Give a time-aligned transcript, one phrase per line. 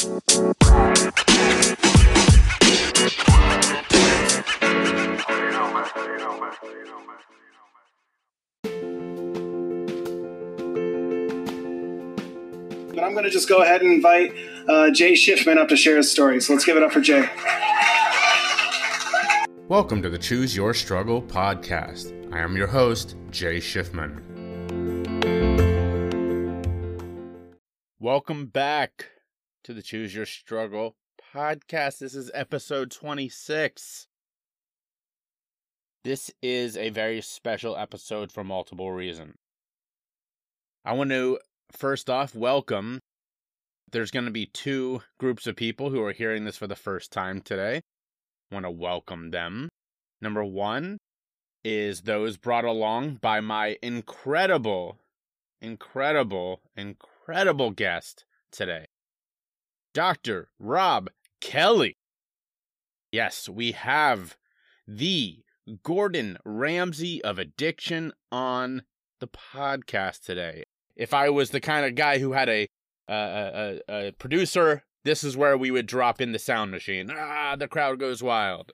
[0.00, 0.14] But
[13.02, 14.34] I'm going to just go ahead and invite
[14.66, 16.40] uh, Jay Schiffman up to share his story.
[16.40, 17.28] So let's give it up for Jay.
[19.68, 22.16] Welcome to the Choose Your Struggle podcast.
[22.32, 24.22] I am your host, Jay Schiffman.
[27.98, 29.19] Welcome back
[29.64, 30.96] to the Choose Your Struggle
[31.34, 31.98] podcast.
[31.98, 34.06] This is episode 26.
[36.02, 39.34] This is a very special episode for multiple reasons.
[40.84, 41.38] I want to
[41.72, 43.00] first off welcome.
[43.92, 47.12] There's going to be two groups of people who are hearing this for the first
[47.12, 47.82] time today.
[48.50, 49.68] I want to welcome them.
[50.22, 50.98] Number one
[51.64, 54.96] is those brought along by my incredible,
[55.60, 58.86] incredible, incredible guest today,
[59.92, 60.48] Dr.
[60.58, 61.96] Robb Kelly.
[63.12, 64.36] Yes, we have
[64.86, 65.42] the
[65.82, 68.82] Gordon Ramsay of addiction on
[69.20, 70.64] the podcast today.
[70.96, 72.68] If I was the kind of guy who had a
[73.08, 77.10] a, a, a producer, this is where we would drop in the sound machine.
[77.12, 78.72] Ah, the crowd goes wild.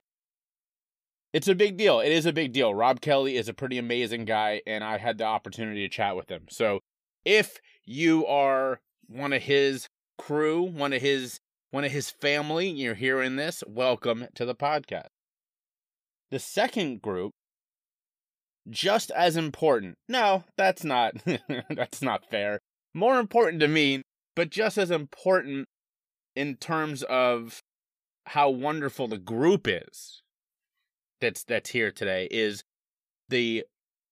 [1.33, 1.99] It's a big deal.
[1.99, 2.73] It is a big deal.
[2.73, 6.29] Robb Kelly is a pretty amazing guy, and I had the opportunity to chat with
[6.29, 6.45] him.
[6.49, 6.81] So
[7.25, 11.39] if you are one of his crew, one of his
[11.71, 15.07] one of his family, you're hearing this, welcome to the podcast.
[16.31, 17.31] The second group,
[18.69, 19.95] just as important.
[20.07, 21.13] No, that's not
[21.69, 22.59] that's not fair.
[22.93, 24.01] More important to me,
[24.35, 25.65] but just as important
[26.35, 27.61] in terms of
[28.27, 30.21] how wonderful the group is
[31.21, 32.63] that's that's here today is
[33.29, 33.63] the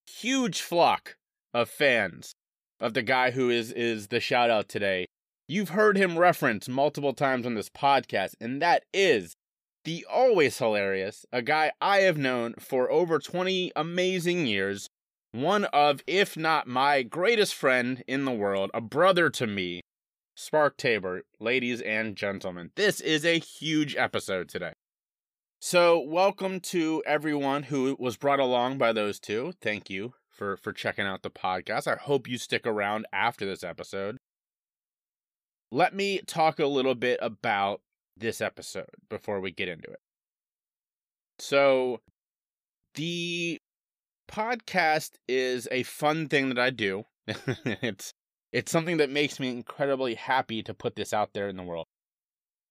[0.08, 1.16] huge flock
[1.54, 2.34] of fans
[2.80, 5.06] of the guy who is is the shout out today.
[5.48, 9.36] You've heard him reference multiple times on this podcast, and that is
[9.84, 14.90] the always hilarious, a guy I have known for over 20 amazing years,
[15.34, 19.82] one of, if not my greatest friend in the world, a brother to me,
[20.34, 22.72] Spark Tabor, ladies and gentlemen.
[22.76, 24.74] This is a huge episode today.
[25.62, 29.54] So, welcome to everyone who was brought along by those two.
[29.62, 31.86] Thank you for for checking out the podcast.
[31.86, 34.18] I hope you stick around after this episode.
[35.72, 37.82] Let me talk a little bit about
[38.18, 40.00] this episode before we get into it.
[41.40, 42.00] So,
[42.94, 43.60] the
[44.30, 47.04] podcast is a fun thing that I do.
[47.28, 48.14] it's
[48.52, 51.88] it's something that makes me incredibly happy to put this out there in the world.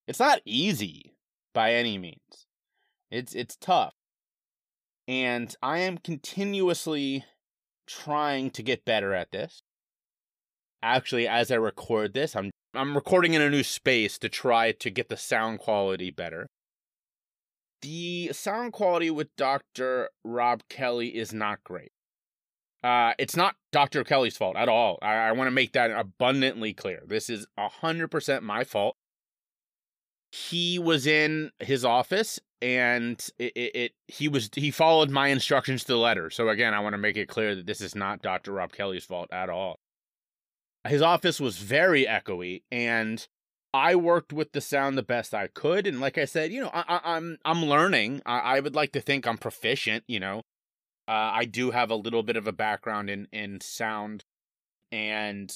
[0.06, 1.14] It's not easy
[1.52, 2.46] by any means.
[3.10, 3.92] It's it's tough.
[5.06, 7.24] And I am continuously
[7.86, 9.62] trying to get better at this.
[10.82, 14.90] Actually, as I record this, I'm I'm recording in a new space to try to
[14.90, 16.48] get the sound quality better.
[17.82, 20.08] The sound quality with Dr.
[20.24, 21.92] Robb Kelly is not great.
[22.82, 24.04] Uh, it's not Dr.
[24.04, 24.98] Kelly's fault at all.
[25.00, 27.02] I, I want to make that abundantly clear.
[27.06, 28.96] This is 100% my fault.
[30.32, 35.84] He was in his office and it, it, it, he was he followed my instructions
[35.84, 36.28] to the letter.
[36.30, 38.52] So again, I want to make it clear that this is not Dr.
[38.52, 39.78] Robb Kelly's fault at all.
[40.86, 43.26] His office was very echoey, and
[43.72, 45.86] I worked with the sound the best I could.
[45.86, 48.22] And like I said, you know, I, am I'm, I'm learning.
[48.24, 50.04] I, I would like to think I'm proficient.
[50.06, 50.38] You know,
[51.08, 54.24] uh, I do have a little bit of a background in in sound,
[54.92, 55.52] and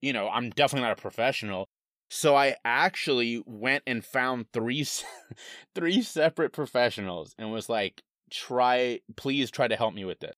[0.00, 1.66] you know, I'm definitely not a professional.
[2.08, 4.86] So I actually went and found three
[5.74, 10.36] three separate professionals and was like, "Try, please try to help me with this."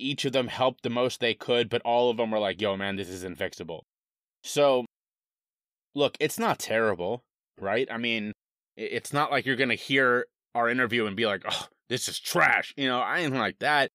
[0.00, 2.76] Each of them helped the most they could, but all of them were like, "Yo,
[2.76, 3.82] man, this is infixable."
[4.42, 4.86] So,
[5.94, 7.22] look, it's not terrible,
[7.58, 7.88] right?
[7.90, 8.32] I mean,
[8.76, 12.72] it's not like you're gonna hear our interview and be like, "Oh, this is trash,"
[12.76, 13.00] you know.
[13.00, 13.90] I ain't like that.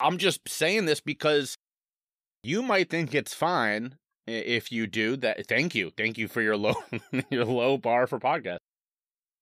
[0.00, 1.56] I'm just saying this because
[2.42, 6.56] you might think it's fine if you do that thank you thank you for your
[6.56, 6.74] low
[7.30, 8.58] your low bar for podcast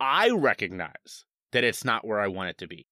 [0.00, 2.86] i recognize that it's not where i want it to be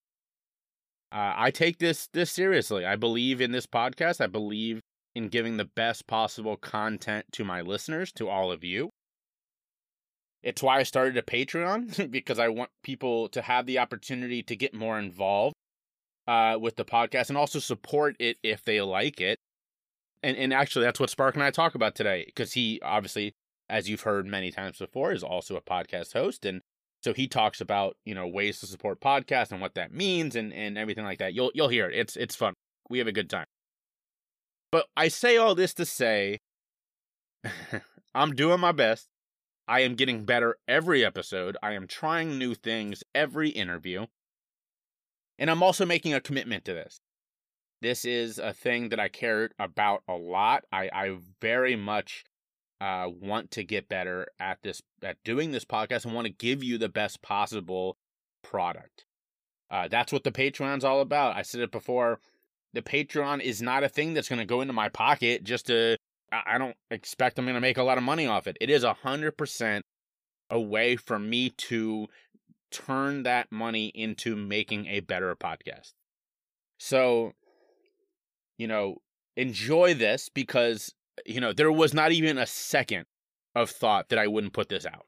[1.15, 2.85] uh, i take this this seriously.
[2.85, 4.21] I believe in this podcast.
[4.21, 4.81] I believe
[5.15, 8.91] in giving the best possible content to my listeners to all of you.
[10.43, 14.57] It's why i started a patreon because i want people to have the opportunity to
[14.57, 15.55] get more involved
[16.27, 19.39] uh, with the podcast and also support it if they like it.
[20.23, 23.35] And and actually that's what Spark and I talk about today because he obviously,
[23.69, 26.63] as you've heard many times before, is also a podcast host, and
[27.05, 30.55] so he talks about you know ways to support podcasts and what that means and
[30.55, 31.35] and everything like that.
[31.35, 31.95] You'll you'll hear it.
[31.95, 32.55] It's it's fun.
[32.89, 33.45] We have a good time.
[34.73, 36.41] But I say all this to say,
[38.15, 39.07] I'm doing my best.
[39.69, 41.57] I am getting better every episode.
[41.63, 44.07] I am trying new things every interview.
[45.39, 47.01] And I'm also making a commitment to this.
[47.83, 50.65] This is a thing that I care about a lot.
[50.73, 52.25] I, I very much
[52.85, 56.63] uh, want to get better at this, at doing this podcast, and want to give
[56.63, 57.97] you the best possible
[58.43, 59.07] product.
[59.71, 61.35] Uh, that's what the Patreon's all about.
[61.35, 62.21] I said it before.
[62.75, 65.97] The Patreon is not a thing that's going to go into my pocket just to.
[66.31, 68.59] I don't expect I'm going to make a lot of money off it.
[68.61, 69.85] It is a hundred percent
[70.51, 72.09] a way for me to
[72.71, 75.93] turn that money into making a better podcast.
[76.79, 77.33] So,
[78.59, 78.97] you know,
[79.37, 80.93] enjoy this because,
[81.27, 83.07] you know, there was not even a second
[83.55, 85.07] of thought that I wouldn't put this out.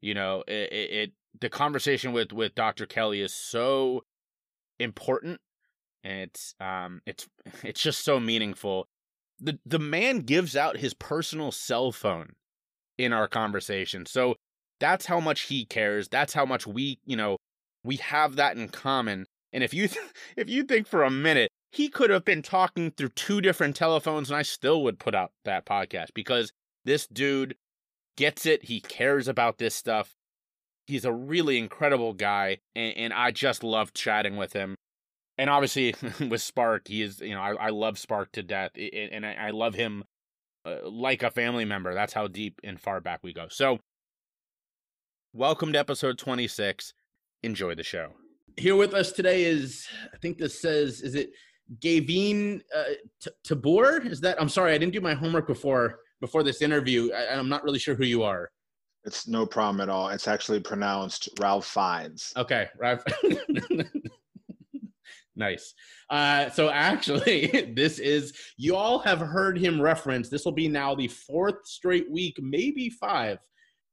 [0.00, 2.86] You know, it, it, it the conversation with with Dr.
[2.86, 4.04] Kelly is so
[4.78, 5.40] important
[6.04, 7.28] and it's um it's
[7.62, 8.88] it's just so meaningful.
[9.40, 12.34] The the man gives out his personal cell phone
[12.98, 14.06] in our conversation.
[14.06, 14.36] So
[14.80, 16.08] that's how much he cares.
[16.08, 17.36] That's how much we, you know,
[17.84, 19.26] we have that in common.
[19.52, 20.06] And if you th-
[20.36, 24.30] if you think for a minute, he could have been talking through two different telephones
[24.30, 26.52] and I still would put out that podcast because
[26.84, 27.56] this dude
[28.16, 28.64] gets it.
[28.64, 30.14] He cares about this stuff.
[30.86, 34.76] He's a really incredible guy and, and I just love chatting with him.
[35.38, 35.94] And obviously
[36.28, 39.50] with Spark, he is, you know, I, I love Spark to death and I, I
[39.50, 40.04] love him
[40.66, 41.94] uh, like a family member.
[41.94, 43.46] That's how deep and far back we go.
[43.48, 43.78] So
[45.34, 46.92] Welcome to episode 26.
[47.42, 48.12] Enjoy the show.
[48.56, 51.32] Here with us today is, I think this says, is it
[51.80, 52.84] Gavin uh,
[53.20, 54.02] T- Tabor?
[54.04, 54.40] Is that?
[54.40, 57.10] I'm sorry, I didn't do my homework before before this interview.
[57.12, 58.50] I, I'm not really sure who you are.
[59.04, 60.08] It's no problem at all.
[60.08, 62.32] It's actually pronounced Ralph Fiennes.
[62.36, 63.02] Okay, Ralph.
[65.36, 65.74] nice.
[66.08, 70.28] Uh, so actually, this is you all have heard him reference.
[70.28, 73.38] This will be now the fourth straight week, maybe five,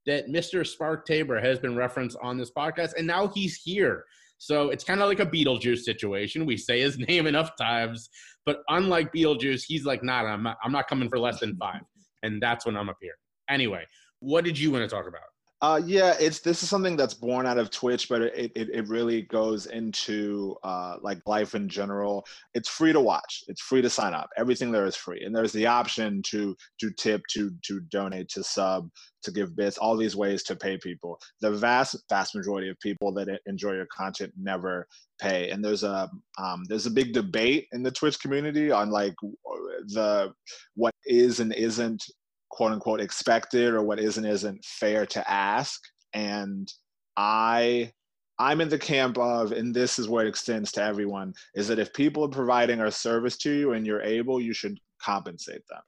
[0.05, 0.65] that Mr.
[0.65, 4.05] Spark Tabor has been referenced on this podcast, and now he's here.
[4.39, 6.45] So it's kind of like a Beetlejuice situation.
[6.45, 8.09] We say his name enough times,
[8.45, 11.81] but unlike Beetlejuice, he's like, nah, I'm not, I'm not coming for less than five.
[12.23, 13.13] And that's when I'm up here.
[13.49, 13.85] Anyway,
[14.19, 15.21] what did you want to talk about?
[15.61, 18.87] Uh, yeah, it's this is something that's born out of Twitch, but it it, it
[18.87, 22.25] really goes into uh, like life in general.
[22.53, 23.43] It's free to watch.
[23.49, 24.29] It's free to sign up.
[24.37, 28.43] Everything there is free, and there's the option to to tip, to to donate, to
[28.43, 28.89] sub,
[29.23, 29.77] to give bits.
[29.77, 31.19] All these ways to pay people.
[31.41, 34.87] The vast vast majority of people that enjoy your content never
[35.19, 36.09] pay, and there's a
[36.41, 39.15] um, there's a big debate in the Twitch community on like
[39.87, 40.31] the
[40.75, 42.05] what is and isn't
[42.49, 45.79] quote unquote expected or what isn't isn't fair to ask.
[46.13, 46.71] And
[47.19, 47.91] i
[48.39, 51.79] i'm in the camp of and this is where it extends to everyone is that
[51.79, 55.81] if people are providing a service to you and you're able you should compensate them.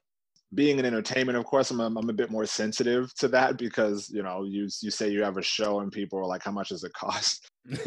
[0.54, 4.22] Being in entertainment of course I'm, I'm a bit more sensitive to that because you
[4.22, 6.84] know you you say you have a show and people are like how much does
[6.84, 7.48] it cost?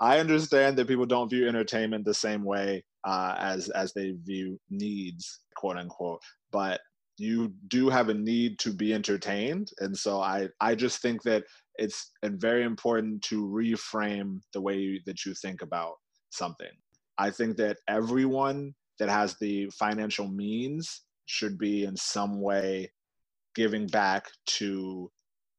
[0.00, 4.60] I understand that people don't view entertainment the same way uh, as as they view
[4.70, 6.20] needs, quote unquote
[6.52, 6.80] but
[7.18, 9.70] you do have a need to be entertained.
[9.80, 11.44] And so i i just think that
[11.76, 15.94] it's very important to reframe the way that you think about
[16.30, 16.74] something.
[17.18, 22.90] I think that everyone that has the financial means should be in some way
[23.54, 25.10] giving back to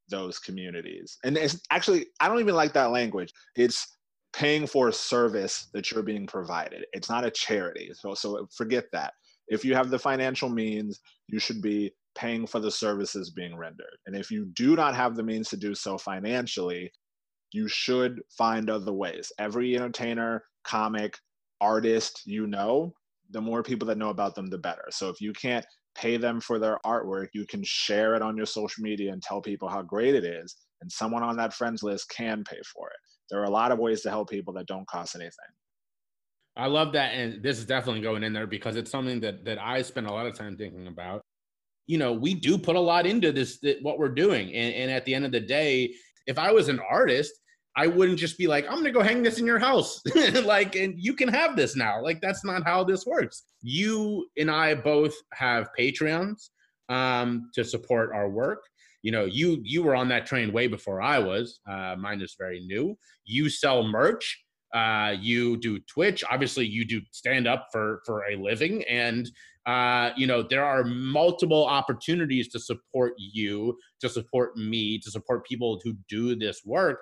[0.09, 1.17] those communities.
[1.23, 3.33] And it's actually i don't even like that language.
[3.55, 3.97] It's
[4.33, 6.85] paying for a service that you're being provided.
[6.93, 7.91] It's not a charity.
[7.93, 9.13] So so forget that
[9.47, 13.97] if you have the financial means, you should be paying for the services being rendered.
[14.05, 16.91] And if you do not have the means to do so financially,
[17.51, 19.31] you should find other ways.
[19.39, 21.17] Every entertainer, comic,
[21.61, 22.93] artist you know,
[23.31, 24.85] the more people that know about them, the better.
[24.89, 28.45] So if you can't pay them for their artwork, you can share it on your
[28.45, 30.55] social media and tell people how great it is.
[30.81, 32.97] And someone on that friends list can pay for it.
[33.29, 35.31] There are a lot of ways to help people that don't cost anything.
[36.57, 39.61] I love that, and this is definitely going in there because it's something that that
[39.61, 41.21] I spend a lot of time thinking about.
[41.85, 44.91] You know, we do put a lot into this, that, what we're doing, and, and
[44.91, 45.93] at the end of the day,
[46.25, 47.31] if I was an artist,
[47.77, 50.01] I wouldn't just be like, I'm gonna go hang this in your house,
[50.43, 52.01] like, and you can have this now.
[52.01, 53.43] Like, that's not how this works.
[53.61, 56.49] You and I both have Patreons
[56.89, 58.63] um, to support our work.
[59.03, 61.59] You know, you you were on that train way before I was.
[61.69, 62.97] Uh, mine is very new.
[63.25, 64.43] You sell merch
[64.74, 66.24] uh, you do Twitch.
[66.29, 69.29] Obviously, you do stand up for for a living, and
[69.65, 75.45] uh, you know there are multiple opportunities to support you, to support me, to support
[75.45, 77.00] people who do this work.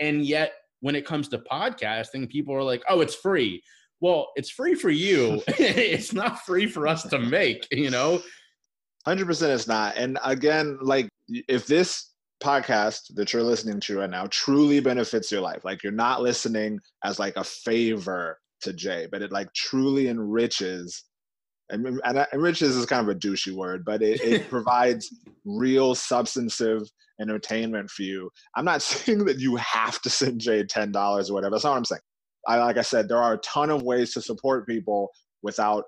[0.00, 3.62] And yet, when it comes to podcasting, people are like, "Oh, it's free."
[4.00, 5.42] Well, it's free for you.
[5.48, 7.66] it's not free for us to make.
[7.70, 8.22] You know.
[9.06, 9.96] Hundred percent, it's not.
[9.96, 12.10] And again, like if this
[12.42, 16.78] podcast that you're listening to right now truly benefits your life, like you're not listening
[17.04, 21.04] as like a favor to Jay, but it like truly enriches.
[21.70, 25.12] And, and enriches is kind of a douchey word, but it, it provides
[25.44, 26.82] real substantive
[27.20, 28.30] entertainment for you.
[28.54, 31.52] I'm not saying that you have to send Jay ten dollars or whatever.
[31.52, 32.02] That's not what I'm saying.
[32.46, 35.10] I like I said, there are a ton of ways to support people
[35.42, 35.84] without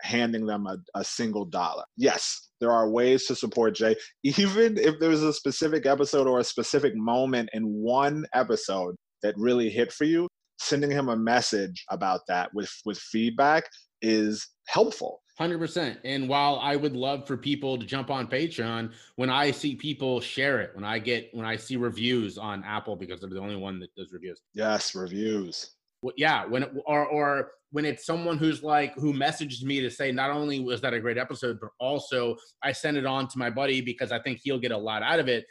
[0.00, 1.84] handing them a, a single dollar.
[1.96, 6.44] Yes, there are ways to support Jay, even if there's a specific episode or a
[6.44, 10.28] specific moment in one episode that really hit for you.
[10.60, 13.62] Sending him a message about that with with feedback
[14.02, 15.20] is helpful.
[15.38, 15.98] 100%.
[16.04, 20.20] And while I would love for people to jump on Patreon, when I see people
[20.20, 23.56] share it, when I get, when I see reviews on Apple, because they're the only
[23.56, 24.40] one that does reviews.
[24.52, 25.70] Yes, reviews.
[26.16, 26.46] Yeah.
[26.46, 30.30] When, it, or, or when it's someone who's like, who messaged me to say, not
[30.30, 33.80] only was that a great episode, but also I send it on to my buddy
[33.80, 35.44] because I think he'll get a lot out of it.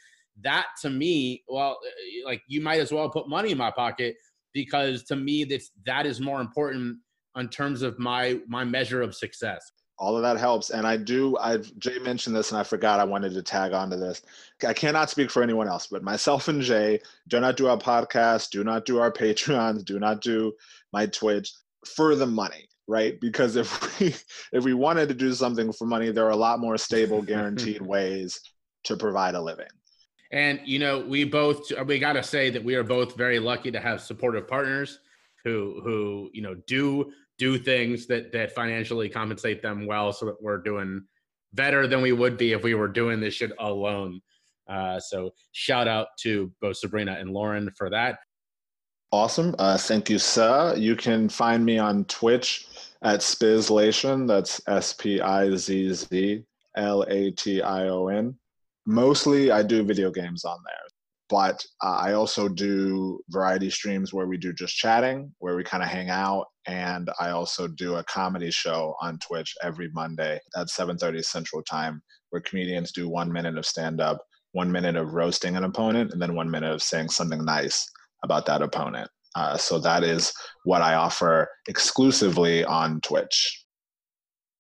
[0.44, 4.16] That to me, well, uh, like you might as well put money in my pocket
[4.54, 6.98] because to me, that's, that is more important
[7.38, 10.70] in terms of my my measure of success all of that helps.
[10.70, 13.98] And i do i jay mentioned this and i forgot i wanted to tag onto
[13.98, 14.22] this.
[14.66, 18.50] I cannot speak for anyone else but myself and jay do not do our podcast
[18.50, 20.54] do not do our patreons do not do
[20.94, 21.52] my twitch
[21.86, 23.20] for the money right?
[23.20, 24.16] Because if we
[24.52, 27.82] if we wanted to do something for money there are a lot more stable guaranteed
[27.82, 28.40] ways
[28.86, 29.68] to provide a living.
[30.32, 33.72] And you know we both we got to say that we are both very lucky
[33.72, 35.00] to have supportive partners
[35.44, 40.42] who who you know do do things that that financially compensate them well so that
[40.42, 41.04] we're doing
[41.54, 44.22] better than we would be if we were doing this shit alone.
[44.68, 48.20] Uh, so shout out to both Sabrina and Lauren for that.
[49.12, 49.56] Awesome.
[49.58, 50.76] Uh, thank you, sir.
[50.78, 52.68] You can find me on Twitch
[53.02, 54.28] at Spizzlation.
[54.28, 56.44] That's S P I Z Z
[56.76, 58.36] L A T I O N.
[58.86, 60.87] Mostly I do video games on there
[61.30, 65.84] but uh, I also do variety streams where we do just chatting, where we kind
[65.84, 70.68] of hang out, and I also do a comedy show on Twitch every Monday at
[70.68, 74.20] 7:30 Central Time, where comedians do one minute of stand-up,
[74.54, 77.86] one minute of roasting an opponent, and then one minute of saying something nice
[78.24, 79.10] about that opponent.
[79.36, 83.66] Uh, so that is what I offer exclusively on Twitch.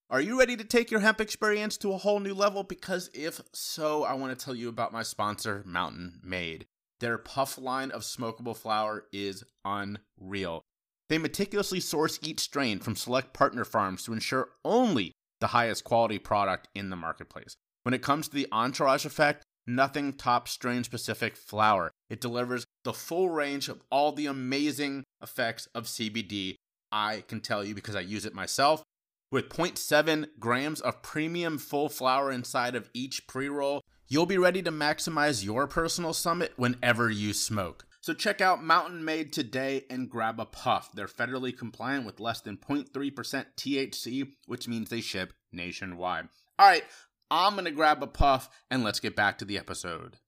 [0.10, 2.64] Are you ready to take your hemp experience to a whole new level?
[2.64, 6.66] Because if so, I want to tell you about my sponsor, Mountain Made.
[7.02, 10.62] Their puff line of smokable flower is unreal.
[11.10, 15.12] They meticulously source each strain from select partner farms to ensure only
[15.42, 17.58] the highest quality product in the marketplace.
[17.84, 21.92] When it comes to the entourage effect, nothing tops strain specific flower.
[22.10, 26.56] It delivers the full range of all the amazing effects of CBD.
[26.94, 28.84] I can tell you because I use it myself.
[29.30, 34.62] With 0.7 grams of premium full flower inside of each pre roll, you'll be ready
[34.62, 37.86] to maximize your personal summit whenever you smoke.
[38.00, 40.92] So check out Mountain Made today and grab a puff.
[40.94, 46.30] They're federally compliant with less than 0.3% THC, which means they ship nationwide.
[46.58, 46.86] All right,
[47.30, 50.20] I'm going to grab a puff and let's get back to the episode.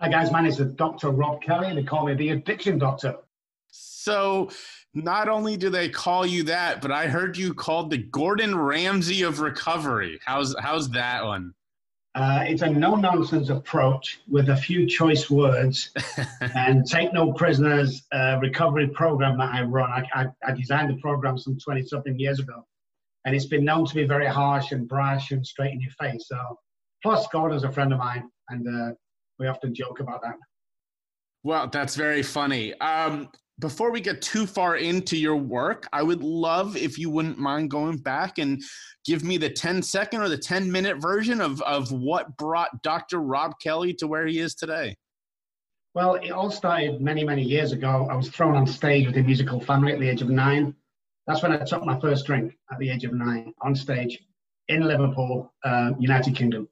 [0.00, 1.10] Hi guys, my name is Dr.
[1.10, 1.68] Robb Kelly.
[1.68, 3.16] and They call me the Addiction Doctor.
[3.70, 4.48] So,
[4.94, 9.20] not only do they call you that, but I heard you called the Gordon Ramsay
[9.20, 10.18] of recovery.
[10.24, 11.52] How's how's that one?
[12.14, 15.90] Uh, it's a no-nonsense approach with a few choice words
[16.40, 19.90] and take no prisoners uh, recovery program that I run.
[19.90, 22.64] I, I, I designed the program some 20 something years ago,
[23.26, 26.28] and it's been known to be very harsh and brash and straight in your face.
[26.28, 26.38] So,
[27.02, 28.94] plus Gordon's a friend of mine, and uh,
[29.38, 30.36] we often joke about that.
[31.42, 32.72] Well, that's very funny.
[32.80, 33.28] Um,
[33.58, 37.70] before we get too far into your work, I would love if you wouldn't mind
[37.70, 38.62] going back and
[39.04, 43.20] give me the 10 second or the 10 minute version of, of what brought Dr.
[43.20, 44.94] Robb Kelly to where he is today.
[45.94, 48.06] Well, it all started many, many years ago.
[48.10, 50.74] I was thrown on stage with a musical family at the age of nine.
[51.26, 54.18] That's when I took my first drink at the age of nine on stage
[54.68, 56.68] in Liverpool, uh, United Kingdom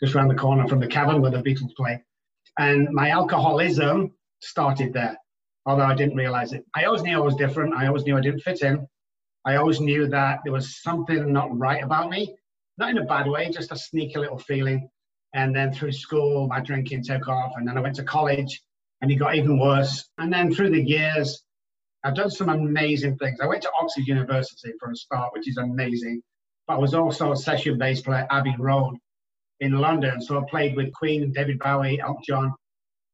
[0.00, 2.02] just around the corner from the cavern where the Beatles play.
[2.58, 5.16] And my alcoholism started there,
[5.66, 6.64] although I didn't realize it.
[6.74, 7.74] I always knew I was different.
[7.74, 8.86] I always knew I didn't fit in.
[9.44, 12.36] I always knew that there was something not right about me,
[12.76, 14.88] not in a bad way, just a sneaky little feeling.
[15.34, 17.52] And then through school, my drinking took off.
[17.56, 18.62] And then I went to college
[19.00, 20.08] and it got even worse.
[20.18, 21.42] And then through the years,
[22.04, 23.40] I've done some amazing things.
[23.40, 26.22] I went to Oxford University for a start, which is amazing.
[26.66, 28.96] But I was also a session bass player at Abbey Road
[29.60, 30.20] in London.
[30.20, 32.54] So I played with Queen, David Bowie, Elton John,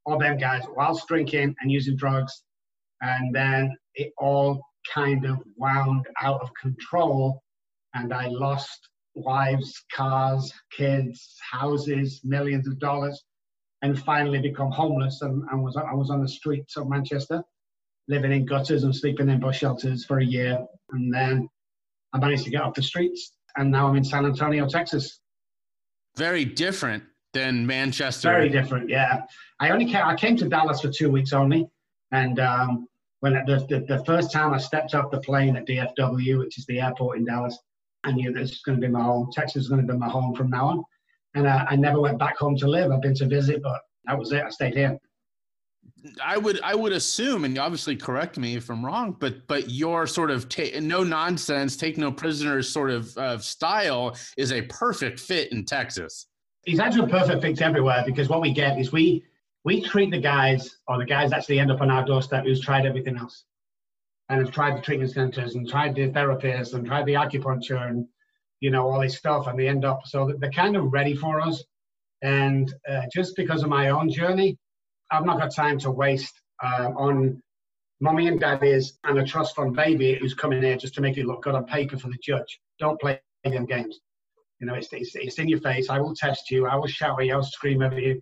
[0.05, 2.43] all them guys, whilst drinking and using drugs.
[3.01, 4.61] And then it all
[4.93, 7.43] kind of wound out of control.
[7.95, 13.23] And I lost wives, cars, kids, houses, millions of dollars,
[13.83, 17.43] and finally become homeless and, and was, I was on the streets of Manchester,
[18.09, 20.59] living in gutters and sleeping in bus shelters for a year.
[20.91, 21.49] And then
[22.13, 25.21] I managed to get off the streets, and now I'm in San Antonio, Texas.
[26.17, 28.29] Very different than Manchester.
[28.29, 29.23] Very different, yeah.
[29.61, 31.67] I only came, I came to Dallas for two weeks only,
[32.13, 32.87] and um,
[33.25, 36.67] when the, the, the first time I stepped off the plane at DFW, which is
[36.67, 37.59] the airport in Dallas,
[38.05, 39.31] I knew this was going to be my home.
[39.33, 40.85] Texas is going to be my home from now on.
[41.35, 42.93] And uh, I never went back home to live.
[42.93, 44.45] I've been to visit, but that was it.
[44.45, 44.99] I stayed here.
[46.23, 50.07] I would I would assume, and obviously correct me if I'm wrong, but but your
[50.07, 55.19] sort of ta- no nonsense, take no prisoners sort of uh, style is a perfect
[55.19, 56.27] fit in Texas.
[56.65, 59.25] He's actually a perfect fit everywhere because what we get is we
[59.65, 62.85] we treat the guys or the guys actually end up on our doorstep who's tried
[62.85, 63.45] everything else
[64.29, 68.07] and have tried the treatment centers and tried the therapists and tried the acupuncture and
[68.61, 71.41] you know all this stuff and they end up so they're kind of ready for
[71.41, 71.65] us
[72.23, 74.57] and uh, just because of my own journey
[75.15, 77.41] i've not got time to waste uh, on
[78.01, 81.27] mommy and daddies and a trust fund baby who's coming here just to make it
[81.27, 84.01] look good on paper for the judge don't play them games
[84.61, 87.19] you know it's, it's, it's in your face i will test you i will shout
[87.21, 88.21] at you i'll scream at you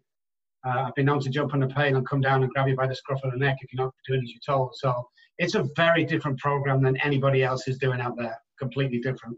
[0.64, 2.76] uh, I've been known to jump on a plane and come down and grab you
[2.76, 4.75] by the scruff of the neck if you're not doing as you're told.
[4.76, 5.08] So
[5.38, 8.38] it's a very different program than anybody else is doing out there.
[8.58, 9.37] Completely different.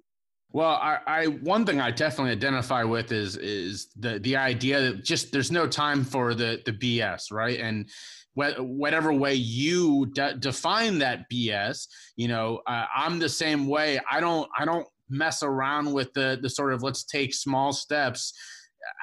[0.54, 5.04] Well, I, I, one thing I definitely identify with is is the the idea that
[5.04, 7.58] just there's no time for the the BS, right?
[7.58, 7.90] And
[8.34, 13.99] wh- whatever way you de- define that BS, you know, uh, I'm the same way.
[14.08, 18.32] I don't I don't mess around with the the sort of let's take small steps.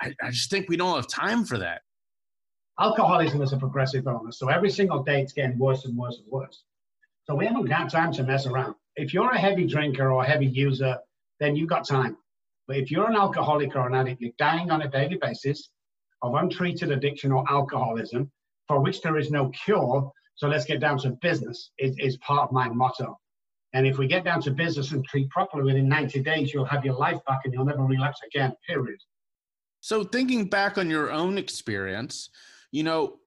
[0.02, 1.82] I, I just think we don't have time for that.
[2.80, 6.32] Alcoholism is a progressive illness, so every single day it's getting worse and worse and
[6.32, 6.64] worse.
[7.26, 8.76] So we haven't got time to mess around.
[8.96, 10.98] If you're a heavy drinker or a heavy user,
[11.42, 12.16] then you've got time.
[12.68, 15.70] But if you're an alcoholic or an addict, you're dying on a daily basis
[16.22, 18.32] of untreated addiction or alcoholism
[18.68, 20.10] for which there is no cure.
[20.36, 23.18] So let's get down to business, is, is part of my motto.
[23.74, 26.86] And if we get down to business and treat properly within 90 days, you'll have
[26.86, 29.00] your life back and you'll never relapse again, period.
[29.80, 32.30] So, thinking back on your own experience,
[32.72, 33.18] you know,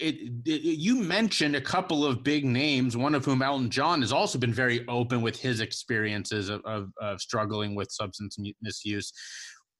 [0.00, 4.12] it, it, you mentioned a couple of big names, one of whom Elton John has
[4.12, 9.12] also been very open with his experiences of, of, of struggling with substance misuse.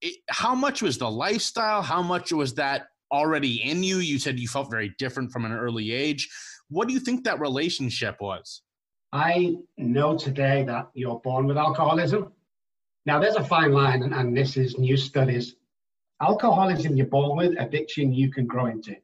[0.01, 1.83] It, how much was the lifestyle?
[1.83, 3.99] How much was that already in you?
[3.99, 6.29] You said you felt very different from an early age.
[6.69, 8.63] What do you think that relationship was?
[9.13, 12.33] I know today that you're born with alcoholism.
[13.05, 15.57] Now, there's a fine line, and, and this is new studies.
[16.23, 18.97] Alcoholism you're born with, addiction you can grow into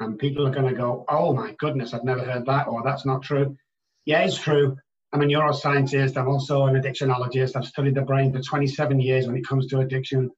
[0.00, 3.06] and people are going to go, oh my goodness, I've never heard that, or that's
[3.06, 3.56] not true.
[4.04, 4.76] Yeah, it's true.
[5.12, 6.16] I'm a neuroscientist.
[6.16, 7.56] I'm also an addictionologist.
[7.56, 10.30] I've studied the brain for 27 years when it comes to addiction.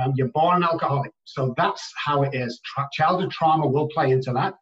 [0.00, 1.12] Um, you're born an alcoholic.
[1.24, 2.60] So that's how it is.
[2.64, 4.54] Tra- childhood trauma will play into that.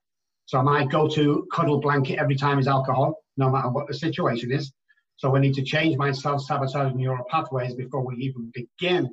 [0.46, 4.72] So my go-to cuddle blanket every time is alcohol, no matter what the situation is.
[5.16, 9.08] So we need to change my self-sabotaging neural pathways before we even begin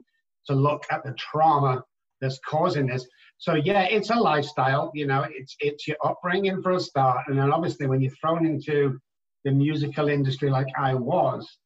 [0.48, 1.84] to look at the trauma
[2.20, 3.08] that's causing this.
[3.44, 4.90] So yeah, it's a lifestyle.
[4.94, 8.46] You know, it's it's your upbringing for a start, and then obviously when you're thrown
[8.46, 8.98] into
[9.44, 11.58] the musical industry like I was,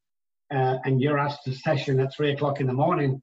[0.51, 3.21] uh, and you're asked to session at three o'clock in the morning,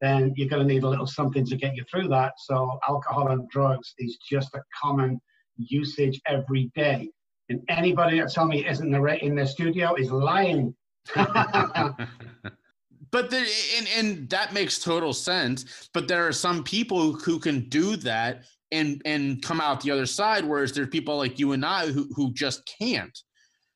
[0.00, 2.34] then you're going to need a little something to get you through that.
[2.38, 5.20] So alcohol and drugs is just a common
[5.56, 7.10] usage every day.
[7.48, 10.76] And anybody that tells me is isn't in their studio is lying.
[13.10, 15.88] but there, and and that makes total sense.
[15.92, 20.06] But there are some people who can do that and and come out the other
[20.06, 23.16] side, whereas there's people like you and I who who just can't.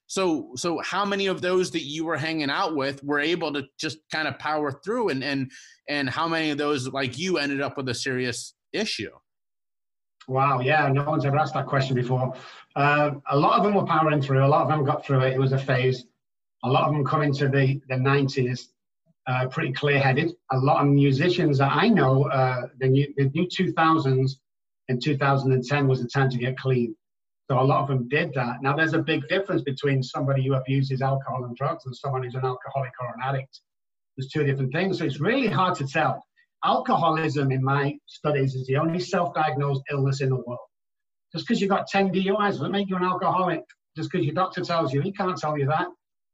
[0.07, 3.65] So so how many of those that you were hanging out with were able to
[3.79, 5.51] just kind of power through, and and
[5.89, 9.11] and how many of those like you ended up with a serious issue?
[10.29, 12.35] Wow, yeah, no one's ever asked that question before.
[12.77, 14.45] Uh, a lot of them were powering through.
[14.45, 15.33] A lot of them got through it.
[15.33, 16.05] It was a phase.
[16.63, 18.69] A lot of them come into the the 90s
[19.27, 20.33] uh, pretty clear-headed.
[20.53, 24.33] A lot of musicians that I know, uh, the, new, the new 2000s
[24.89, 26.97] and 2010 was the time to get clean.
[27.51, 28.63] So a lot of them did that.
[28.63, 32.35] Now there's a big difference between somebody who abuses alcohol and drugs and someone who's
[32.35, 33.61] an alcoholic or an addict.
[34.17, 34.99] There's two different things.
[34.99, 36.25] So it's really hard to tell.
[36.65, 40.59] Alcoholism, in my studies, is the only self-diagnosed illness in the world.
[41.33, 43.63] Just because you've got 10 DUIs doesn't make you an alcoholic.
[43.97, 45.89] Just because your doctor tells you, he can't tell you that.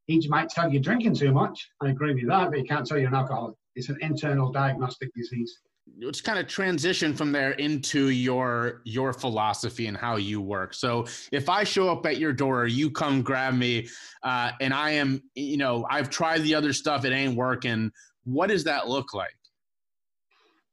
[0.07, 1.69] He might tell you drinking too much.
[1.81, 3.55] I agree with that, but he can't tell you an alcoholic.
[3.75, 5.59] It's an internal diagnostic disease.
[6.01, 11.05] let's kind of transition from there into your your philosophy and how you work so
[11.31, 13.87] if i show up at your door you come grab me
[14.23, 17.89] uh, and i am you know i've tried the other stuff it ain't working
[18.25, 19.39] what does that look like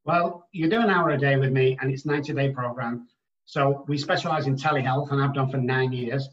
[0.05, 3.07] well you do an hour a day with me and it's 90 day program
[3.45, 6.29] so we specialize in telehealth and i've done for nine years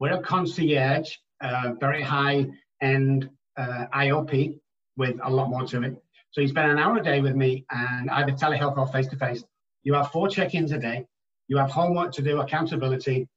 [0.00, 2.46] we're a concierge uh, very high
[2.82, 4.58] end uh, iop
[4.96, 6.04] with a lot more to it
[6.34, 9.16] so you spend an hour a day with me and either telehealth or face to
[9.16, 9.44] face.
[9.84, 11.06] You have four check ins a day.
[11.46, 13.28] You have homework to do, accountability,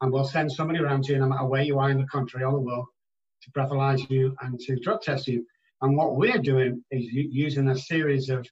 [0.00, 2.42] and we'll send somebody around to you no matter where you are in the country
[2.42, 2.86] or the world
[3.42, 5.46] to breathalyze you and to drug test you.
[5.80, 8.44] And what we're doing is using a series of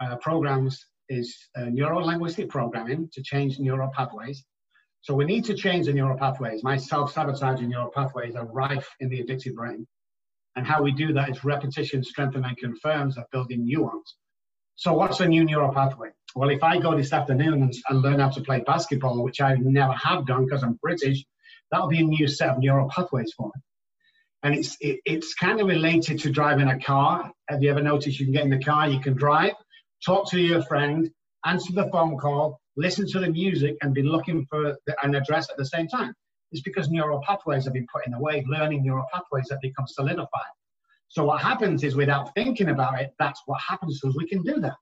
[0.00, 4.44] uh, programs is uh, neuro linguistic programming to change neural pathways.
[5.06, 6.64] So we need to change the neural pathways.
[6.64, 9.86] My self-sabotaging neural pathways are rife in the addicted brain.
[10.56, 14.16] And how we do that is repetition, strengthen, and confirms of building new ones.
[14.74, 16.08] So what's a new neural pathway?
[16.34, 19.54] Well, if I go this afternoon and, and learn how to play basketball, which I
[19.54, 21.24] never have done because I'm British,
[21.70, 23.62] that'll be a new set of neural pathways for me.
[24.42, 27.30] And it's, it, it's kind of related to driving a car.
[27.48, 29.52] Have you ever noticed you can get in the car, you can drive,
[30.04, 31.08] talk to your friend,
[31.44, 35.48] answer the phone call, listen to the music, and be looking for the, an address
[35.50, 36.14] at the same time
[36.52, 39.86] It's because neural pathways have been put in the way, learning neural pathways that become
[39.86, 40.52] solidified.
[41.08, 44.16] So what happens is without thinking about it, that's what happens to us.
[44.16, 44.76] We can do that.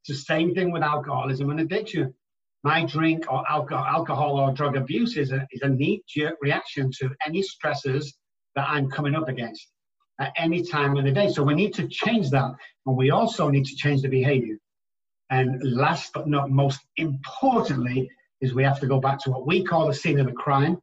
[0.00, 2.14] It's the same thing with alcoholism and addiction.
[2.62, 7.10] My drink or alcohol, alcohol or drug abuse is a, is a knee-jerk reaction to
[7.26, 8.06] any stressors
[8.54, 9.68] that I'm coming up against
[10.18, 11.30] at any time of the day.
[11.30, 12.52] So we need to change that.
[12.86, 14.56] And we also need to change the behavior.
[15.30, 18.08] And last but not most importantly,
[18.40, 20.78] is we have to go back to what we call the scene of the crime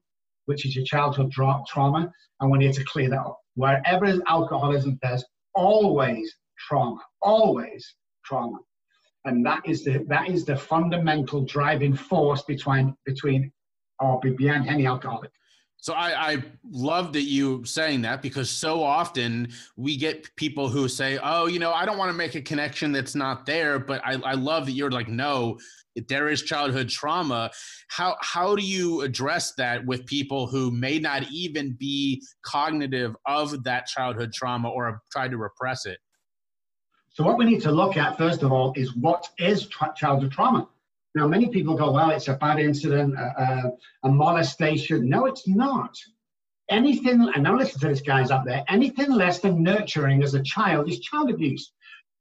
[0.46, 3.40] which is your childhood dra- trauma, and we need to clear that up.
[3.56, 5.24] Wherever there's alcoholism, there's
[5.56, 8.58] always trauma, always trauma,
[9.26, 13.52] and that is the that is the fundamental driving force between between
[14.00, 15.32] or behind any alcoholic.
[15.84, 20.88] So I, I love that you saying that because so often we get people who
[20.88, 24.00] say, "Oh, you know, I don't want to make a connection that's not there," but
[24.06, 25.60] I, I love that you're like, "No,
[26.08, 27.52] there is childhood trauma."
[27.90, 33.66] How how do you address that with people who may not even be cognitive of
[33.66, 36.00] that childhood trauma or have tried to repress it?
[37.10, 40.32] So what we need to look at first of all is what is tra- childhood
[40.32, 40.70] trauma.
[41.16, 43.44] Now, many people go, well, it's a bad incident, a,
[44.04, 45.08] a, a molestation.
[45.08, 45.96] No, it's not.
[46.70, 50.42] Anything, and now listen to this, guys up there, anything less than nurturing as a
[50.42, 51.72] child is child abuse.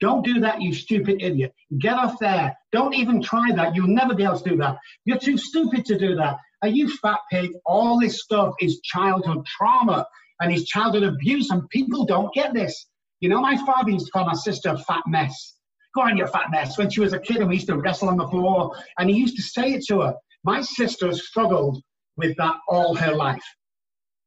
[0.00, 1.54] Don't do that, you stupid idiot.
[1.78, 2.56] Get off there.
[2.72, 3.76] Don't even try that.
[3.76, 4.76] You'll never be able to do that.
[5.04, 6.38] You're too stupid to do that.
[6.62, 7.52] Are you fat pig?
[7.64, 10.06] All this stuff is childhood trauma
[10.40, 12.86] and is childhood abuse, and people don't get this.
[13.20, 15.54] You know, my father used to call my sister a fat mess.
[15.94, 16.78] Go on, you fat mess.
[16.78, 19.16] When she was a kid and we used to wrestle on the floor, and he
[19.16, 20.14] used to say it to her.
[20.44, 21.82] My sister struggled
[22.16, 23.44] with that all her life.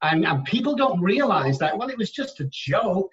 [0.02, 3.10] And, and people don't realize that, well, it was just a joke.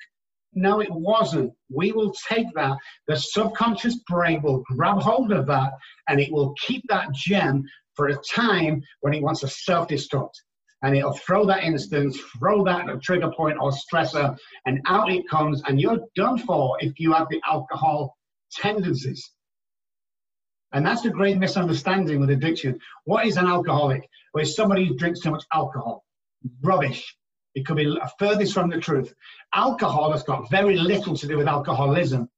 [0.55, 1.53] No, it wasn't.
[1.71, 2.77] We will take that.
[3.09, 5.73] The subconscious brain will grab hold of that
[6.09, 10.35] and it will keep that gem for a time when it wants to self destruct.
[10.83, 14.37] And it'll throw that instance, throw that trigger point or stressor,
[14.67, 15.63] and out it comes.
[15.67, 18.15] And you're done for if you have the alcohol
[18.61, 19.31] tendencies.
[20.73, 22.79] And that's the great misunderstanding with addiction.
[23.05, 24.09] What is an alcoholic?
[24.33, 26.05] Well, somebody who drinks too much alcohol.
[26.63, 27.17] Rubbish.
[27.55, 29.13] It could be furthest from the truth.
[29.55, 32.29] Alcohol has got very little to do with alcoholism.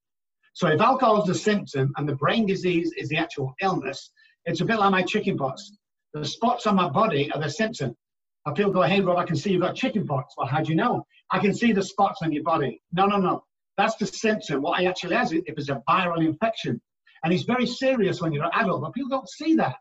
[0.54, 4.10] So if alcohol is the symptom and the brain disease is the actual illness,
[4.44, 5.70] it's a bit like my chicken pox.
[6.12, 7.96] The spots on my body are the symptom.
[8.54, 10.34] People go, hey, Robb, I can see you've got chicken pox.
[10.36, 11.06] Well, how do you know?
[11.30, 12.82] I can see the spots on your body.
[12.92, 13.44] No, no, no.
[13.76, 14.62] That's the symptom.
[14.62, 16.80] What I actually has if it is a viral infection.
[17.22, 19.76] And it's very serious when you're an adult, but people don't see that.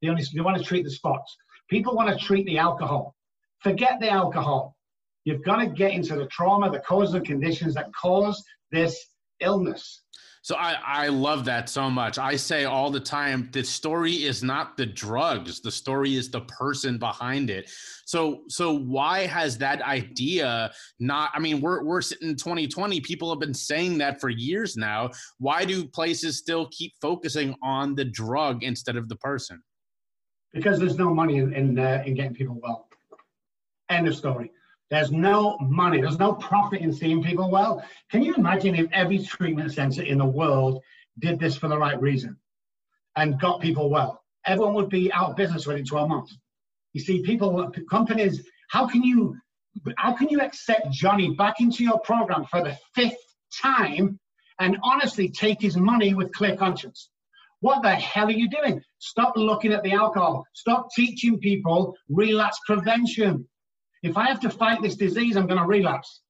[0.00, 1.36] They only they want to treat the spots.
[1.70, 3.14] People want to treat the alcohol.
[3.60, 4.76] Forget the alcohol.
[5.24, 8.42] You've got to get into the trauma, the causes and conditions that cause
[8.72, 9.06] this
[9.40, 10.02] illness.
[10.42, 12.18] So I, I love that so much.
[12.18, 16.40] I say all the time the story is not the drugs, the story is the
[16.42, 17.70] person behind it.
[18.06, 23.30] So so why has that idea not I mean we're we're sitting in 2020 people
[23.30, 25.10] have been saying that for years now.
[25.38, 29.62] Why do places still keep focusing on the drug instead of the person?
[30.52, 32.88] Because there's no money in in, uh, in getting people well.
[33.90, 34.50] End of story.
[34.92, 37.82] There's no money, there's no profit in seeing people well.
[38.10, 40.82] Can you imagine if every treatment center in the world
[41.18, 42.36] did this for the right reason
[43.16, 44.22] and got people well?
[44.44, 46.36] Everyone would be out of business within 12 months.
[46.92, 49.34] You see, people, companies, how can you
[49.96, 53.16] how can you accept Johnny back into your program for the fifth
[53.62, 54.20] time
[54.58, 57.08] and honestly take his money with clear conscience.
[57.60, 58.82] What the hell are you doing?
[58.98, 60.44] Stop looking at the alcohol.
[60.52, 63.48] Stop teaching people relapse prevention.
[64.02, 66.20] If I have to fight this disease, I'm going to relapse.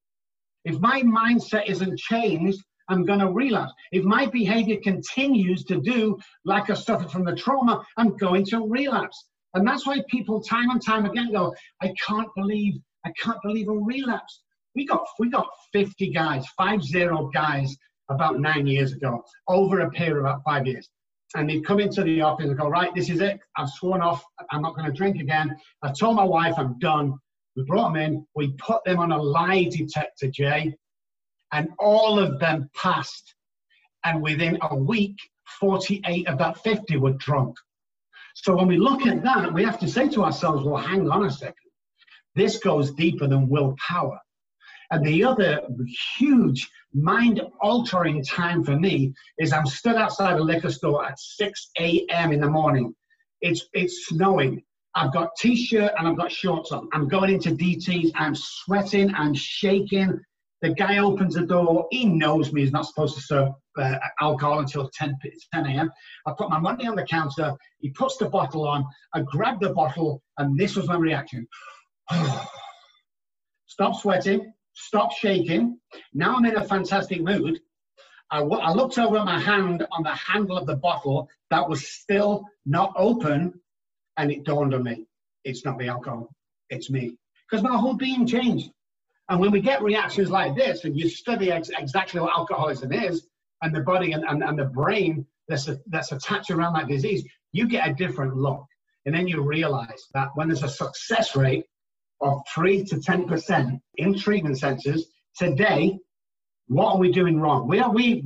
[0.64, 3.72] If my mindset isn't changed, I'm going to relapse.
[3.90, 8.66] If my behavior continues to do like I suffered from the trauma, I'm going to
[8.66, 9.26] relapse.
[9.54, 13.68] And that's why people time and time again go, I can't believe, I can't believe
[13.68, 14.42] a relapse.
[14.74, 17.76] We got we got 50 guys, five zero guys
[18.08, 20.88] about nine years ago, over a period of about five years.
[21.34, 23.40] And they'd come into the office and go, right, this is it.
[23.56, 24.22] I've sworn off.
[24.50, 25.56] I'm not going to drink again.
[25.82, 27.14] I told my wife I'm done.
[27.56, 28.26] We brought them in.
[28.34, 30.74] We put them on a lie detector, Jay,
[31.52, 33.34] and all of them passed.
[34.04, 35.16] And within a week,
[35.60, 37.56] 48 of that 50 were drunk.
[38.34, 41.24] So when we look at that, we have to say to ourselves, well, hang on
[41.24, 41.54] a second.
[42.34, 44.18] This goes deeper than willpower.
[44.90, 45.60] And the other
[46.18, 51.70] huge mind altering time for me is I'm stood outside a liquor store at 6
[51.78, 52.32] a.m.
[52.32, 52.94] in the morning.
[53.40, 54.62] It's, it's snowing.
[54.94, 56.88] I've got t-shirt and I've got shorts on.
[56.92, 58.12] I'm going into DTs.
[58.14, 59.14] I'm sweating.
[59.14, 60.20] I'm shaking.
[60.60, 61.86] The guy opens the door.
[61.90, 62.60] He knows me.
[62.60, 65.18] He's not supposed to serve uh, alcohol until 10,
[65.52, 65.90] 10 a.m.
[66.26, 67.54] I put my money on the counter.
[67.78, 68.84] He puts the bottle on.
[69.14, 71.46] I grab the bottle, and this was my reaction.
[73.66, 74.52] Stop sweating.
[74.74, 75.78] Stop shaking.
[76.14, 77.58] Now I'm in a fantastic mood.
[78.30, 81.86] I, w- I looked over my hand on the handle of the bottle that was
[81.88, 83.52] still not open,
[84.16, 85.06] and it dawned on me
[85.44, 86.30] it's not the alcohol,
[86.70, 87.16] it's me.
[87.48, 88.70] Because my whole being changed.
[89.28, 93.26] And when we get reactions like this, and you study ex- exactly what alcoholism is,
[93.62, 97.24] and the body and, and, and the brain that's, a, that's attached around that disease,
[97.52, 98.64] you get a different look.
[99.06, 101.64] And then you realize that when there's a success rate
[102.20, 105.98] of 3 to 10% in treatment centers today,
[106.68, 107.68] what are we doing wrong?
[107.68, 108.24] We are, we,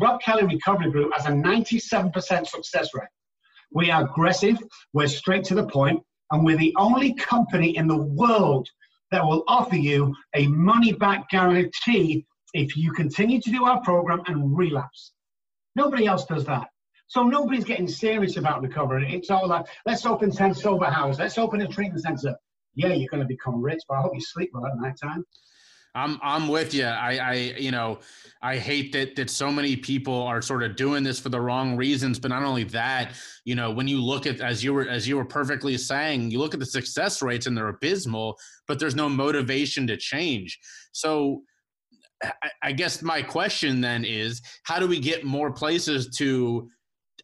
[0.00, 3.08] Robb Kelly Recovery Group has a 97% success rate.
[3.72, 4.58] We are aggressive,
[4.92, 8.68] we're straight to the point, and we're the only company in the world
[9.10, 14.22] that will offer you a money back guarantee if you continue to do our program
[14.26, 15.12] and relapse.
[15.76, 16.68] Nobody else does that.
[17.06, 19.14] So nobody's getting serious about recovery.
[19.14, 22.34] It's all like, let's open 10 sober houses, let's open a treatment center
[22.78, 25.24] yeah, you're going to become rich, but I hope you sleep well at night time.
[25.98, 26.84] I'm I'm with you.
[26.84, 27.98] I I you know
[28.40, 31.76] I hate that that so many people are sort of doing this for the wrong
[31.76, 32.18] reasons.
[32.18, 35.16] But not only that, you know, when you look at as you were as you
[35.16, 39.08] were perfectly saying, you look at the success rates and they're abysmal, but there's no
[39.08, 40.58] motivation to change.
[40.92, 41.42] So.
[42.20, 46.68] I, I guess my question then is how do we get more places to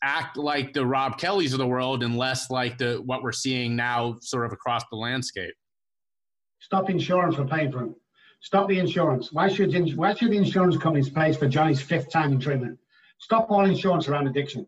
[0.02, 3.74] act like the Robb Kellys of the world and less like the what we're seeing
[3.74, 5.54] now sort of across the landscape.
[6.60, 7.94] Stop insurance for paying for him.
[8.44, 9.32] Stop the insurance.
[9.32, 12.78] Why should why should the insurance companies pay for Johnny's fifth time in treatment?
[13.18, 14.66] Stop all insurance around addiction.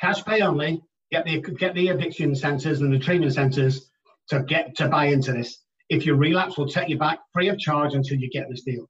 [0.00, 0.82] Cash pay only.
[1.12, 3.90] Get the get the addiction centers and the treatment centers
[4.30, 5.58] to get to buy into this.
[5.90, 8.88] If you relapse, we'll take you back free of charge until you get this deal.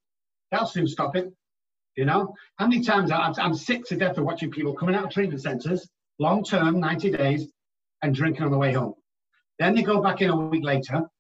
[0.52, 1.32] That'll soon stop it.
[1.96, 5.06] You know, how many times I'm, I'm sick to death of watching people coming out
[5.06, 5.88] of treatment centers,
[6.20, 7.48] long term, 90 days,
[8.00, 8.94] and drinking on the way home.
[9.58, 11.10] Then they go back in a week later.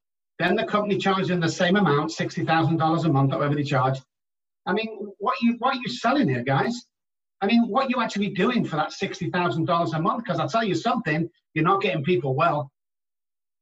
[0.40, 4.00] Then the company charges them the same amount, $60,000 a month, whatever they charge.
[4.66, 6.86] I mean, what are you, what are you selling here, guys?
[7.42, 10.24] I mean, what are you actually doing for that $60,000 a month?
[10.24, 12.72] Because I'll tell you something, you're not getting people well.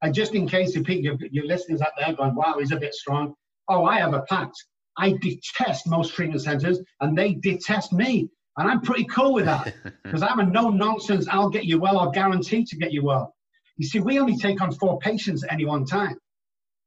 [0.03, 2.95] And just in case you your, your listeners out there going, wow, he's a bit
[2.95, 3.35] strong.
[3.67, 4.64] Oh, I have a pact.
[4.97, 8.31] I detest most treatment centers and they detest me.
[8.57, 11.99] And I'm pretty cool with that because I'm a no nonsense, I'll get you well,
[11.99, 13.35] I'll guarantee to get you well.
[13.79, 16.17] You see, we only take on four patients at any one time.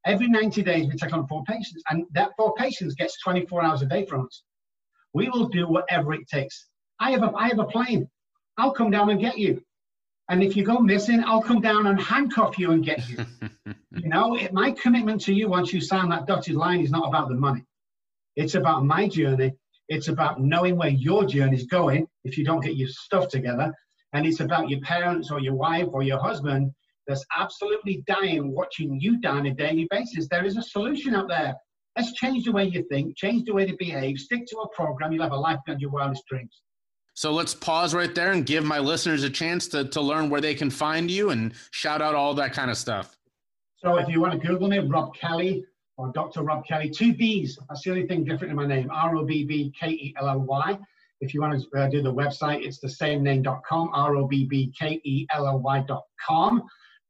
[0.06, 3.82] Every 90 days, we take on four patients, and that four patients gets 24 hours
[3.82, 4.44] a day from us.
[5.14, 6.68] We will do whatever it takes.
[7.00, 8.10] I have a, I have a plane.
[8.58, 9.62] I'll come down and get you.
[10.30, 13.18] And if you go missing, I'll come down and handcuff you and get you.
[13.92, 17.08] you know, it, my commitment to you once you sign that dotted line is not
[17.08, 17.66] about the money.
[18.36, 19.54] It's about my journey.
[19.90, 23.74] It's about knowing where your journey is going if you don't get your stuff together.
[24.14, 26.72] And it's about your parents or your wife or your husband
[27.08, 30.28] that's absolutely dying watching you die on a daily basis.
[30.30, 31.56] There is a solution out there.
[31.98, 35.12] Let's change the way you think, change the way you behave, stick to a program.
[35.12, 36.62] You'll have a life beyond your wildest dreams.
[37.14, 40.40] So let's pause right there and give my listeners a chance to, to learn where
[40.40, 43.18] they can find you and shout out all that kind of stuff.
[43.78, 45.66] So if you want to Google me, Robb Kelly,
[46.02, 46.42] or Dr.
[46.42, 46.90] Robb Kelly.
[46.90, 47.58] Two B's.
[47.70, 48.90] That's the only thing different in my name.
[48.92, 50.80] R O B B K E L L Y.
[51.22, 53.92] If you want to uh, do the website, it's the same name.com.
[53.94, 56.64] R O B B K E L L Y.com.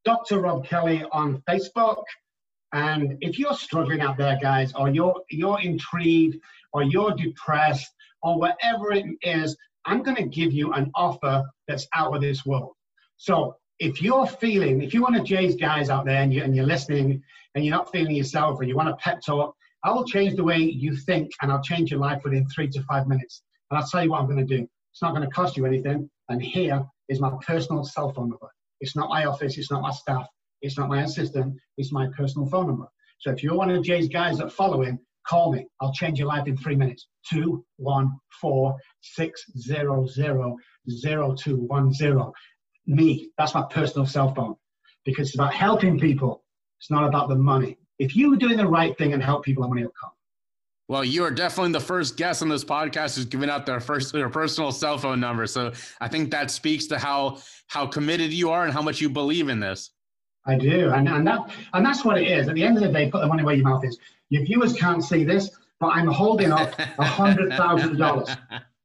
[0.05, 0.41] Dr.
[0.41, 2.03] Robb Kelly on Facebook.
[2.73, 6.37] And if you're struggling out there, guys, or you're you're intrigued,
[6.73, 7.91] or you're depressed,
[8.23, 12.45] or whatever it is, I'm going to give you an offer that's out of this
[12.45, 12.73] world.
[13.17, 16.55] So if you're feeling, if you're one of Jay's guys out there and, you, and
[16.55, 17.21] you're listening
[17.55, 20.43] and you're not feeling yourself or you want a pep talk, I will change the
[20.43, 23.41] way you think and I'll change your life within three to five minutes.
[23.69, 24.67] And I'll tell you what I'm going to do.
[24.91, 26.09] It's not going to cost you anything.
[26.29, 28.51] And here is my personal cell phone number.
[28.82, 29.58] It's not my office.
[29.58, 30.28] It's not my staff.
[30.62, 31.56] It's not my assistant.
[31.78, 32.88] It's my personal phone number.
[33.20, 35.65] So if you're one of Jay's guys that follow him, call me.
[35.80, 37.08] I'll change your life in three minutes.
[37.30, 40.58] Two one four six zero zero
[40.89, 42.34] zero two one zero.
[42.88, 43.30] Me.
[43.38, 44.56] That's my personal cell phone
[45.06, 46.44] because it's about helping people.
[46.80, 47.78] It's not about the money.
[48.00, 50.12] If you're doing the right thing and help people, the money will come.
[50.91, 54.12] Well, you are definitely the first guest on this podcast who's giving out their first
[54.12, 55.47] their personal cell phone number.
[55.47, 59.10] So I think that speaks to how how committed you are and how much you
[59.10, 59.91] believe in this.
[60.45, 62.49] I do, and and that and that's what it is.
[62.49, 63.97] At the end of the day, put the money where your mouth is.
[64.32, 65.49] Your viewers can't see this,
[65.80, 68.27] but I'm holding up a hundred thousand dollars.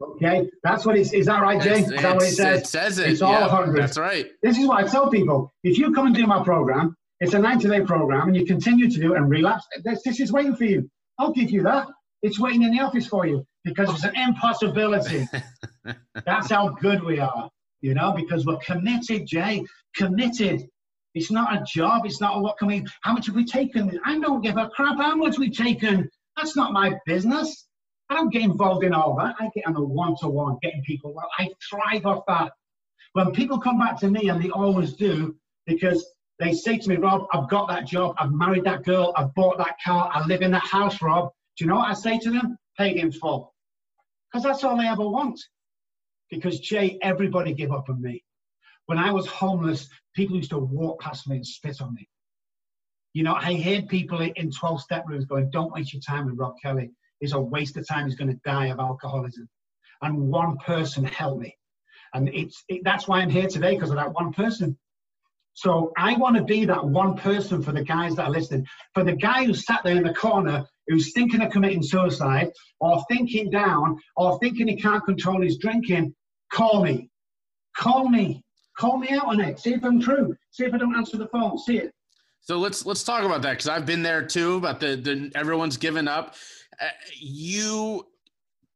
[0.00, 1.12] Okay, that's what it's.
[1.12, 1.80] Is that right, Jay?
[1.80, 2.60] Is that what it says?
[2.60, 3.10] It says it.
[3.10, 3.82] It's all yeah, hundred.
[3.82, 4.28] That's right.
[4.44, 7.38] This is what I tell people: if you come and do my program, it's a
[7.38, 9.66] 90-day program, and you continue to do it and relapse.
[9.82, 10.88] This, this is waiting for you.
[11.18, 11.88] I'll give you that.
[12.22, 15.28] It's waiting in the office for you because it's an impossibility.
[16.26, 17.50] that's how good we are,
[17.80, 19.64] you know, because we're committed, Jay.
[19.94, 20.66] Committed.
[21.14, 22.04] It's not a job.
[22.04, 23.98] It's not a what can we, how much have we taken?
[24.04, 26.10] I don't give a crap how much we've taken.
[26.36, 27.66] That's not my business.
[28.08, 29.34] I don't get involved in all that.
[29.40, 31.28] I get on a one-to-one, getting people well.
[31.38, 32.52] I thrive off that.
[33.14, 36.06] When people come back to me, and they always do, because
[36.38, 39.58] they say to me, Robb, I've got that job, I've married that girl, I've bought
[39.58, 41.30] that car, I live in that house, Robb.
[41.56, 42.58] Do you know what I say to them?
[42.78, 43.54] Paid in full.
[44.30, 45.40] Because that's all they ever want.
[46.30, 48.22] Because Jay, everybody give up on me.
[48.86, 52.08] When I was homeless, people used to walk past me and spit on me.
[53.14, 56.38] You know, I heard people in 12 step rooms going, Don't waste your time with
[56.38, 56.90] Robb Kelly.
[57.20, 58.06] It's a waste of time.
[58.06, 59.48] He's going to die of alcoholism.
[60.02, 61.56] And one person helped me.
[62.12, 64.76] And it's it, that's why I'm here today, because of that one person.
[65.56, 68.66] So I want to be that one person for the guys that are listening.
[68.92, 73.02] For the guy who sat there in the corner who's thinking of committing suicide or
[73.10, 76.14] thinking down or thinking he can't control his drinking,
[76.52, 77.08] call me.
[77.74, 78.44] Call me.
[78.76, 79.58] Call me out on it.
[79.58, 80.36] See if I'm true.
[80.50, 81.56] See if I don't answer the phone.
[81.56, 81.90] See it.
[82.42, 84.56] So let's let's talk about that because I've been there too.
[84.56, 86.34] About the the everyone's given up.
[86.78, 86.88] Uh,
[87.18, 88.06] you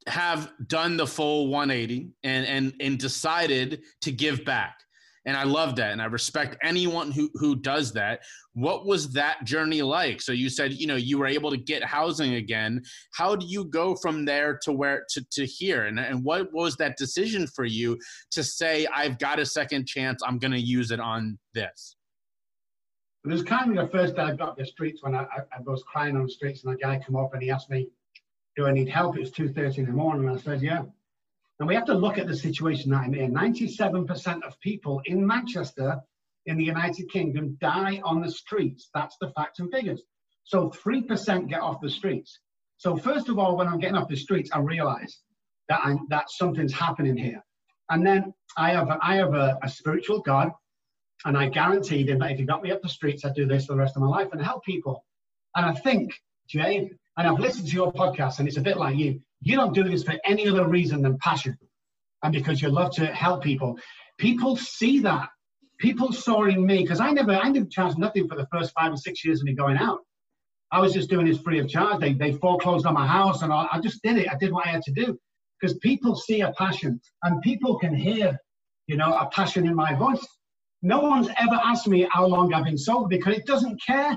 [0.07, 4.81] have done the full 180 and and and decided to give back
[5.27, 8.21] and I love that, and I respect anyone who who does that.
[8.55, 10.23] What was that journey like?
[10.23, 12.83] So you said, you know, you were able to get housing again.
[13.13, 15.85] How do you go from there to where to to here?
[15.85, 17.99] And and what was that decision for you
[18.31, 20.23] to say, I've got a second chance.
[20.27, 21.97] I'm going to use it on this.
[23.25, 25.61] It was kind of the first day I got the streets when I, I, I
[25.67, 27.89] was crying on the streets, and a guy come up and he asked me,
[28.57, 30.85] "Do I need help?" It was two thirty in the morning, and I said, "Yeah."
[31.61, 33.35] And we have to look at the situation that I'm in.
[33.35, 36.01] 97% of people in Manchester,
[36.47, 38.89] in the United Kingdom, die on the streets.
[38.95, 40.03] That's the facts and figures.
[40.45, 42.41] So 3% get off the streets.
[42.79, 45.19] So first of all, when I'm getting off the streets, I realize
[45.69, 47.45] that I'm, that something's happening here.
[47.91, 50.53] And then I have a, I have a, a spiritual God,
[51.27, 53.67] and I guaranteed him that if he got me up the streets, I'd do this
[53.67, 55.05] for the rest of my life and help people.
[55.55, 56.15] And I think,
[56.49, 59.21] Jay, and I've listened to your podcast, and it's a bit like you.
[59.41, 61.57] You don't do this for any other reason than passion
[62.23, 63.79] and because you love to help people.
[64.19, 65.29] People see that.
[65.79, 68.93] People saw in me, because I never, I didn't charge nothing for the first five
[68.93, 70.01] or six years of me going out.
[70.71, 72.01] I was just doing this free of charge.
[72.01, 74.29] They, they foreclosed on my house and I, I just did it.
[74.31, 75.19] I did what I had to do
[75.59, 78.39] because people see a passion and people can hear,
[78.87, 80.25] you know, a passion in my voice.
[80.83, 84.17] No one's ever asked me how long I've been sober because it doesn't care.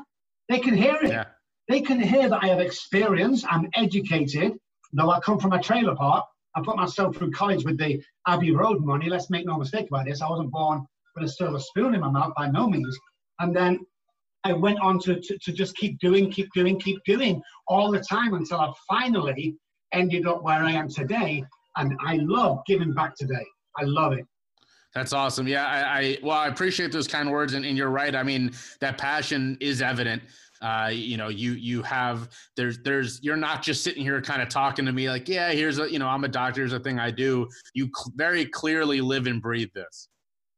[0.49, 1.09] They can hear it.
[1.11, 1.25] Yeah.
[1.69, 4.53] They can hear that I have experience, I'm educated,
[4.93, 6.25] though I come from a trailer park.
[6.55, 9.09] I put myself through college with the Abbey Road money.
[9.09, 10.21] Let's make no mistake about this.
[10.21, 12.97] I wasn't born with a silver spoon in my mouth by no means.
[13.39, 13.79] And then
[14.43, 17.99] I went on to, to, to just keep doing, keep doing, keep doing all the
[17.99, 19.55] time until I finally
[19.93, 21.43] ended up where I am today.
[21.77, 23.45] And I love giving back today.
[23.77, 24.25] I love it.
[24.93, 25.47] That's awesome.
[25.47, 28.15] Yeah, I, I, well, I appreciate those kind words, and, and you're right.
[28.15, 30.21] I mean, that passion is evident
[30.63, 34.49] uh, you know you you have there's there's you're not just sitting here kind of
[34.49, 36.99] talking to me like yeah here's a you know i'm a doctor here's a thing
[36.99, 37.47] i do.
[37.73, 40.09] You cl- very clearly live and breathe this.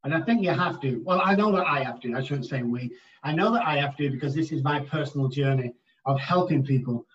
[0.04, 2.46] And i think you have to well i know that i have to i shouldn't
[2.46, 2.92] say we
[3.24, 5.74] i know that i have to because this is my personal journey
[6.06, 7.06] of helping people.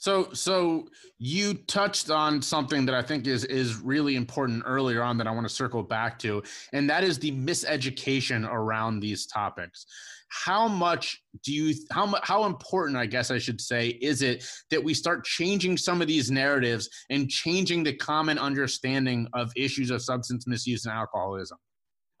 [0.00, 0.86] So, so
[1.18, 5.32] you touched on something that I think is is really important earlier on that I
[5.32, 9.86] want to circle back to, and that is the miseducation around these topics.
[10.30, 14.82] How much do you how how important I guess I should say is it that
[14.82, 20.02] we start changing some of these narratives and changing the common understanding of issues of
[20.02, 21.58] substance misuse and alcoholism?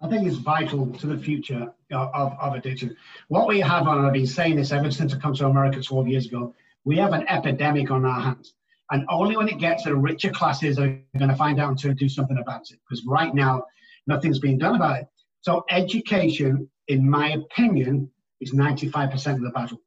[0.00, 2.96] I think it's vital to the future of, of addiction.
[3.28, 6.06] What we have, and I've been saying this ever since I come to America 12
[6.06, 6.54] years ago,
[6.84, 8.54] we have an epidemic on our hands.
[8.90, 11.98] And only when it gets to the richer classes are going to find out and
[11.98, 12.78] do something about it.
[12.88, 13.64] Because right now,
[14.06, 15.06] nothing's being done about it.
[15.40, 18.10] So education, in my opinion,
[18.40, 19.80] is 95% of the battle.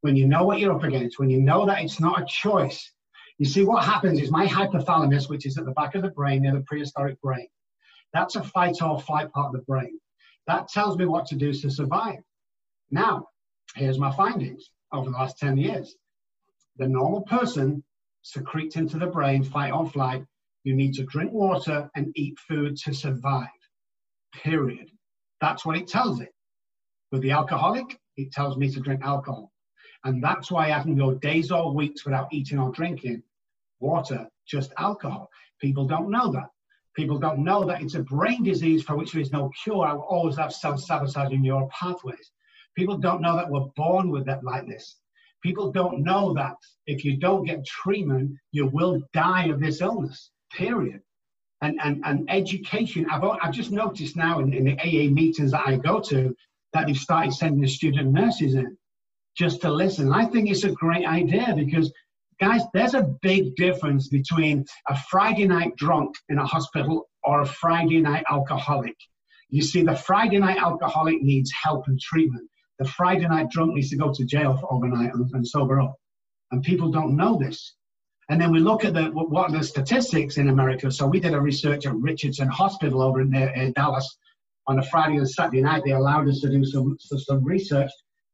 [0.00, 2.92] When you know what you're up against, when you know that it's not a choice,
[3.38, 6.42] you see what happens is my hypothalamus, which is at the back of the brain
[6.42, 7.48] near the prehistoric brain,
[8.12, 9.98] that's a fight or flight part of the brain.
[10.46, 12.22] That tells me what to do to survive.
[12.90, 13.28] Now,
[13.76, 15.94] here's my findings over the last 10 years
[16.76, 17.84] the normal person
[18.22, 20.24] secretes into the brain, fight or flight.
[20.64, 23.48] You need to drink water and eat food to survive.
[24.34, 24.90] Period.
[25.40, 26.32] That's what it tells it.
[27.12, 29.52] With the alcoholic, it tells me to drink alcohol.
[30.04, 33.22] And that's why I can go days or weeks without eating or drinking
[33.80, 35.30] water, just alcohol.
[35.60, 36.48] People don't know that.
[36.94, 39.86] People don't know that it's a brain disease for which there is no cure.
[39.86, 42.32] I will always have self sabotaging neural pathways.
[42.76, 44.96] People don't know that we're born with that like this.
[45.42, 50.30] People don't know that if you don't get treatment, you will die of this illness,
[50.52, 51.00] period.
[51.62, 55.66] And, and, and education, I've, I've just noticed now in, in the AA meetings that
[55.66, 56.34] I go to
[56.72, 58.76] that they've started sending the student nurses in
[59.36, 60.12] just to listen.
[60.12, 61.92] I think it's a great idea because,
[62.40, 67.46] guys, there's a big difference between a Friday night drunk in a hospital or a
[67.46, 68.96] Friday night alcoholic.
[69.50, 72.48] You see, the Friday night alcoholic needs help and treatment
[72.80, 75.94] the Friday night drunk needs to go to jail for overnight and, and sober up.
[76.50, 77.74] And people don't know this.
[78.30, 80.88] And then we look at the what the statistics in America.
[80.92, 84.16] So we did a research at Richardson Hospital over in, uh, in Dallas
[84.68, 85.82] on a Friday and Saturday night.
[85.84, 87.90] They allowed us to do some, some research.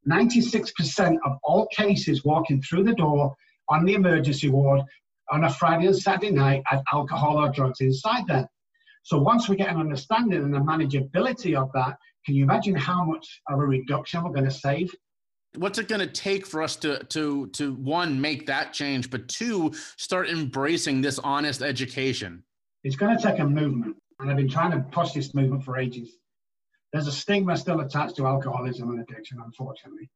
[0.07, 3.34] 96% of all cases walking through the door
[3.70, 4.82] on the emergency ward
[5.30, 8.47] on a Friday and Saturday night had alcohol or drugs inside them.
[9.03, 13.03] So once we get an understanding and the manageability of that, can you imagine how
[13.03, 14.90] much of a reduction we're going to save?
[15.57, 19.28] What's it going to take for us to to to one make that change, but
[19.28, 22.42] two start embracing this honest education?
[22.84, 25.78] It's going to take a movement, and I've been trying to push this movement for
[25.78, 26.18] ages.
[26.92, 30.09] There's a stigma still attached to alcoholism and addiction, unfortunately.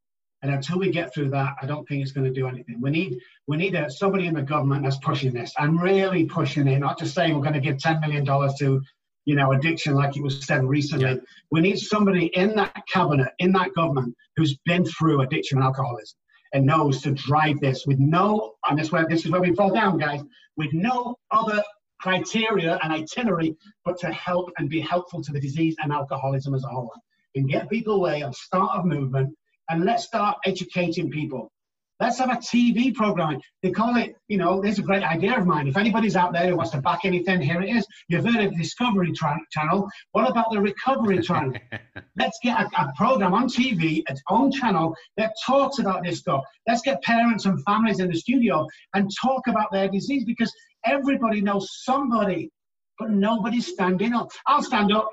[0.42, 2.80] And until we get through that, I don't think it's going to do anything.
[2.80, 5.52] We need we need a, somebody in the government that's pushing this.
[5.58, 8.82] I'm really pushing it, not just saying we're going to give $10 million to
[9.24, 11.10] you know, addiction, like it was said recently.
[11.10, 11.16] Yeah.
[11.50, 16.16] We need somebody in that cabinet, in that government, who's been through addiction and alcoholism
[16.52, 19.72] and knows to drive this with no, and this, where, this is where we fall
[19.72, 20.20] down, guys,
[20.56, 21.62] with no other
[22.00, 23.54] criteria and itinerary
[23.84, 26.92] but to help and be helpful to the disease and alcoholism as a whole.
[27.34, 29.36] And get people away and start a movement
[29.68, 31.52] and let's start educating people.
[32.00, 33.40] Let's have a TV program.
[33.62, 35.68] They call it, you know, there's a great idea of mine.
[35.68, 37.86] If anybody's out there who wants to back anything, here it is.
[38.08, 39.86] You've heard of Discovery tra- Channel.
[40.12, 41.52] What about the Recovery Channel?
[42.16, 46.42] Let's get a, a, program on TV, its own channel that talks about this stuff.
[46.66, 50.52] Let's get parents and families in the studio and talk about their disease because
[50.86, 52.50] everybody knows somebody,
[52.98, 54.30] but nobody's standing up.
[54.46, 55.10] I'll stand up.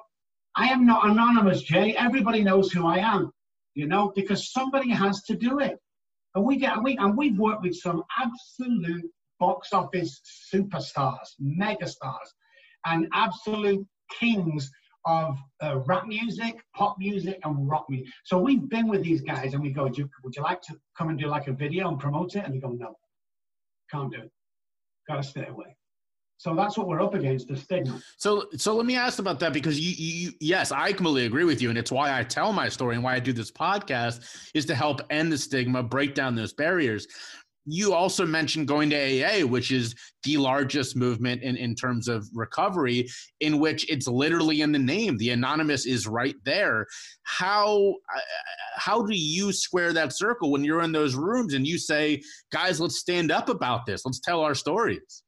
[0.56, 1.96] I am not anonymous, Jay.
[1.98, 3.32] Everybody knows who I am,
[3.76, 5.78] you know, because somebody has to do it.
[6.38, 9.10] And we get and we and we've worked with some absolute
[9.40, 10.22] box office
[10.54, 12.30] superstars, megastars,
[12.86, 13.84] and absolute
[14.20, 14.70] kings
[15.08, 18.14] of uh, rap music, pop music, and rock music.
[18.26, 20.76] So we've been with these guys, and we go, would you, would you like to
[20.98, 22.46] come and do like a video and promote it?
[22.46, 22.94] And they go, no,
[23.90, 24.32] can't do it.
[25.08, 25.77] Got to stay away.
[26.38, 28.00] So that's what we're up against, the stigma.
[28.18, 31.62] So, so let me ask about that because you, you, yes, I completely agree with
[31.62, 34.66] you, and it's why I tell my story and why I do this podcast is
[34.68, 37.08] to help end the stigma, break down those barriers.
[37.70, 42.26] You also mentioned going to AA, which is the largest movement in, in terms of
[42.34, 43.08] recovery,
[43.42, 45.18] in which it's literally in the name.
[45.18, 46.86] The anonymous is right there.
[47.24, 48.20] How uh,
[48.78, 52.22] how do you square that circle when you're in those rooms and you say,
[52.54, 54.06] guys, let's stand up about this.
[54.06, 55.24] Let's tell our stories.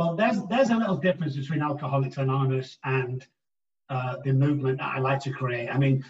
[0.00, 3.22] Well, there's there's a little difference between Alcoholics Anonymous and
[3.90, 5.68] uh, the movement that I like to create.
[5.68, 6.02] I mean,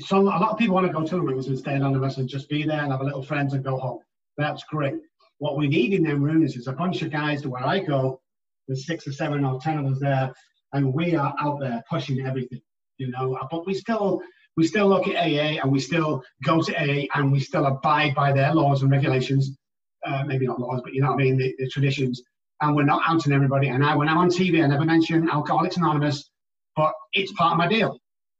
[0.00, 2.28] some a lot of people want to go to the rooms and stay anonymous and
[2.28, 4.00] just be there and have a little friends and go home.
[4.36, 4.96] That's great.
[5.38, 8.20] What we need in them rooms is a bunch of guys to where I go.
[8.66, 10.30] There's six or seven or ten of us there,
[10.74, 12.60] and we are out there pushing everything.
[12.98, 14.20] You know, but we still
[14.58, 18.14] we still look at AA and we still go to AA and we still abide
[18.14, 19.56] by their laws and regulations
[20.04, 22.22] uh, maybe not laws, but you know what I mean, the, the traditions.
[22.60, 23.68] And we're not outing everybody.
[23.68, 26.30] And I, when I'm on TV, I never mention Alcoholics Anonymous,
[26.74, 27.98] but it's part of my deal,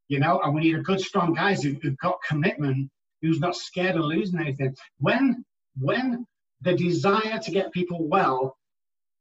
[0.09, 0.41] you know.
[0.43, 2.91] And we need a good, strong guys who, who've got commitment,
[3.23, 4.75] who's not scared of losing anything.
[4.99, 5.45] When
[5.81, 6.27] when
[6.63, 8.57] the desire to get people well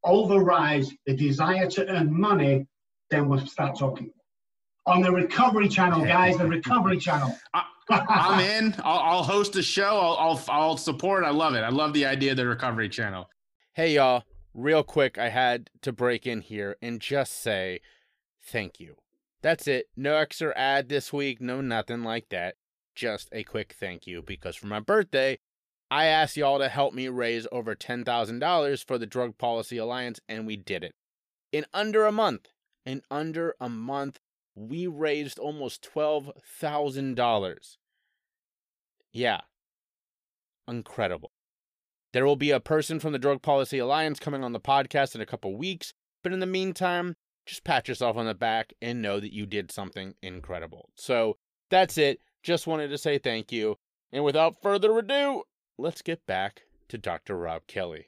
[0.04, 2.66] overrides the desire to earn money,
[3.10, 4.12] then we'll start talking.
[4.86, 7.38] On the Recovery Channel, guys, the Recovery Channel.
[7.90, 8.76] I'm in.
[8.84, 9.84] I'll, I'll, host a show.
[9.84, 11.24] I'll, I'll, I'll support.
[11.24, 11.62] I love it.
[11.62, 13.30] I love the idea of the Recovery Channel.
[13.76, 14.24] Hey, y'all.
[14.58, 17.80] Real quick, I had to break in here and just say
[18.42, 18.96] thank you.
[19.44, 19.86] That's it.
[19.96, 21.40] No extra ad this week.
[21.40, 22.56] No nothing like that.
[22.96, 25.38] Just a quick thank you because for my birthday,
[25.92, 30.48] I asked y'all to help me raise over $10,000 for the Drug Policy Alliance, and
[30.48, 30.96] we did it.
[31.52, 32.48] In under a month,
[32.84, 34.20] in under a month,
[34.56, 37.78] we raised almost $12,000.
[39.14, 39.42] Yeah.
[40.68, 41.32] Incredible.
[42.18, 45.22] There will be a person from the Drug Policy Alliance coming on the podcast in
[45.22, 45.94] a couple weeks,
[46.24, 47.16] but in the meantime,
[47.46, 50.90] just pat yourself on the back and know that you did something incredible.
[50.96, 51.38] So
[51.70, 52.20] that's it.
[52.42, 53.78] Just wanted to say thank you.
[54.12, 55.44] And without further ado,
[55.78, 57.38] let's get back to Dr.
[57.38, 58.08] Robb Kelly.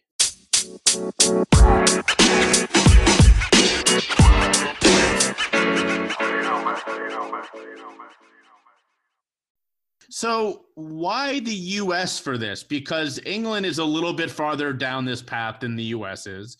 [10.09, 12.63] So, why the US for this?
[12.63, 16.57] Because England is a little bit farther down this path than the US is.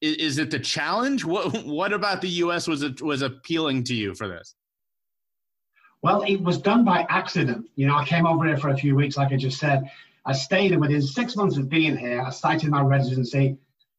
[0.00, 1.24] Is, is it the challenge?
[1.24, 4.54] What what about the US was it, was appealing to you for this?
[6.02, 7.68] Well, it was done by accident.
[7.76, 9.90] You know, I came over here for a few weeks, like I just said,
[10.24, 13.56] I stayed, and within six months of being here, I started my residency,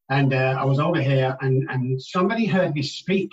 [0.09, 3.31] and uh, I was over here, and, and somebody heard me speak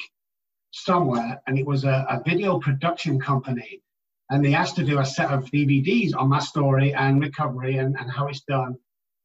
[0.73, 3.83] somewhere, and it was a, a video production company,
[4.31, 7.97] and they asked to do a set of DVDs on my story and recovery and,
[7.99, 8.77] and how it's done.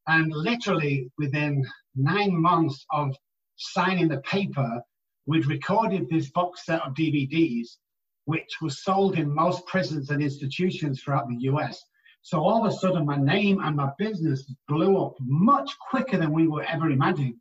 [0.08, 1.64] And literally within
[1.96, 3.16] nine months of
[3.56, 4.82] signing the paper,
[5.28, 7.78] we'd recorded this box set of DVDs,
[8.26, 11.84] which was sold in most prisons and institutions throughout the US.
[12.24, 16.34] So all of a sudden, my name and my business blew up much quicker than
[16.34, 17.40] we were ever imagining.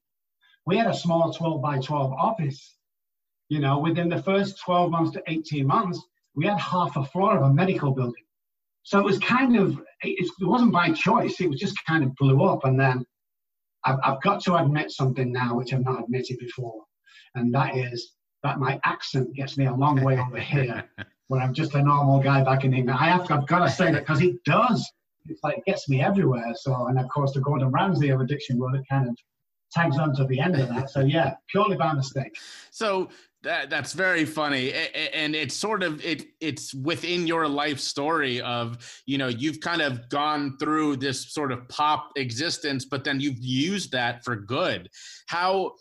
[0.67, 2.77] We had a small 12 by 12 office.
[3.49, 6.03] You know, within the first 12 months to 18 months,
[6.35, 8.25] we had half a floor of a medical building.
[8.83, 12.45] So it was kind of, it wasn't by choice, it was just kind of blew
[12.45, 12.65] up.
[12.65, 13.05] And then
[13.85, 16.83] I've, I've got to admit something now, which I've not admitted before.
[17.35, 18.13] And that is
[18.43, 20.85] that my accent gets me a long way over here
[21.29, 22.99] where I'm just a normal guy back in England.
[23.01, 24.89] I have, I've got to say that because it does.
[25.27, 26.53] It's like it gets me everywhere.
[26.55, 29.17] So, and of course, the Gordon Ramsay of addiction world, it kind of
[29.73, 30.91] tags on to the end of that.
[30.91, 32.37] So, yeah, purely by mistake.
[32.71, 33.09] So
[33.45, 34.73] that that's very funny,
[35.13, 39.81] and it's sort of it it's within your life story of you know you've kind
[39.81, 44.89] of gone through this sort of pop existence, but then you've used that for good.
[45.27, 45.75] How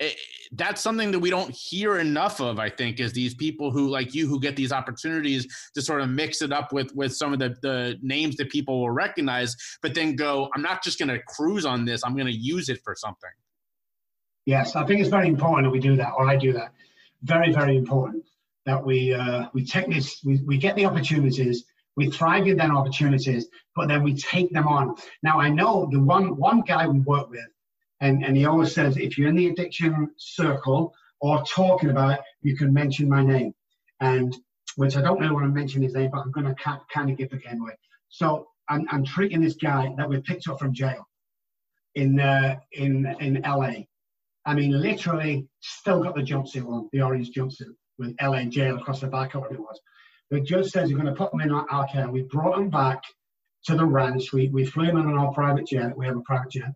[0.00, 0.12] Eh,
[0.52, 4.14] that's something that we don't hear enough of i think is these people who like
[4.14, 7.38] you who get these opportunities to sort of mix it up with with some of
[7.38, 11.20] the the names that people will recognize but then go i'm not just going to
[11.28, 13.30] cruise on this i'm going to use it for something.
[14.46, 16.72] Yes i think it's very important that we do that or i do that
[17.22, 18.24] very very important
[18.66, 21.64] that we uh, we take this we, we get the opportunities
[21.96, 26.00] we thrive in them opportunities but then we take them on now i know the
[26.00, 27.50] one one guy we work with
[28.00, 32.20] and, and he always says, if you're in the addiction circle or talking about it,
[32.42, 33.54] you can mention my name.
[34.00, 34.34] And
[34.76, 36.54] which I don't really want to mention his name, but I'm going to
[36.92, 37.76] kind of give the game away.
[38.08, 41.06] So I'm, I'm treating this guy that we picked up from jail
[41.94, 43.72] in uh, in in LA.
[44.46, 49.00] I mean, literally, still got the jumpsuit on, the orange jumpsuit with LA jail across
[49.00, 49.78] the back, or what it was.
[50.30, 52.08] The judge says you're going to put him in our care.
[52.08, 53.02] We brought him back
[53.64, 54.32] to the ranch.
[54.32, 55.96] We, we flew him in on our private jet.
[55.96, 56.72] We have a private jet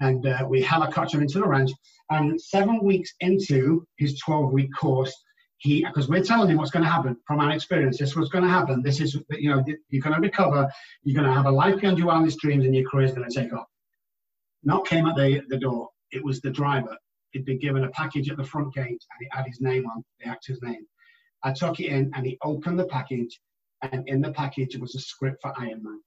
[0.00, 1.70] and uh, we helicopter him into the ranch.
[2.10, 5.14] And seven weeks into his 12 week course,
[5.58, 7.98] he because we're telling him what's going to happen from our experience.
[7.98, 8.80] This is what's going to happen.
[8.82, 10.70] This is you know you're going to recover.
[11.02, 13.28] You're going to have a life beyond your wildest dreams, and your career is going
[13.28, 13.66] to take off.
[14.62, 15.88] Not came at the the door.
[16.12, 16.96] It was the driver.
[17.30, 20.02] He'd been given a package at the front gate, and he had his name on
[20.20, 20.86] the actor's name.
[21.42, 23.40] I took it in, and he opened the package,
[23.82, 26.00] and in the package was a script for Iron Man.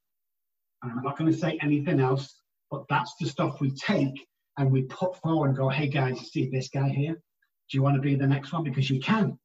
[0.83, 2.41] And I'm not going to say anything else
[2.71, 4.25] but that's the stuff we take
[4.57, 7.13] and we put forward and go, hey guys, you see this guy here?
[7.13, 8.63] Do you want to be the next one?
[8.63, 9.37] Because you can.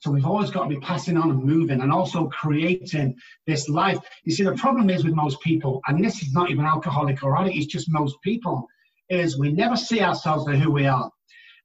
[0.00, 3.98] So we've always got to be passing on and moving and also creating this life.
[4.24, 7.38] You see, the problem is with most people, and this is not even alcoholic or
[7.38, 8.66] addict, it's just most people,
[9.10, 11.10] is we never see ourselves for who we are.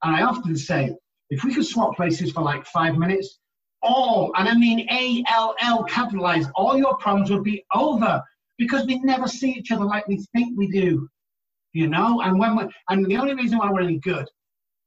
[0.04, 0.94] And I often say,
[1.30, 3.38] if we could swap places for like five minutes,
[3.82, 8.22] all, and I mean A L L capitalized, all your problems would be over
[8.58, 11.08] because we never see each other like we think we do.
[11.72, 12.20] you know.
[12.22, 14.26] And when we, and the only reason why we're any good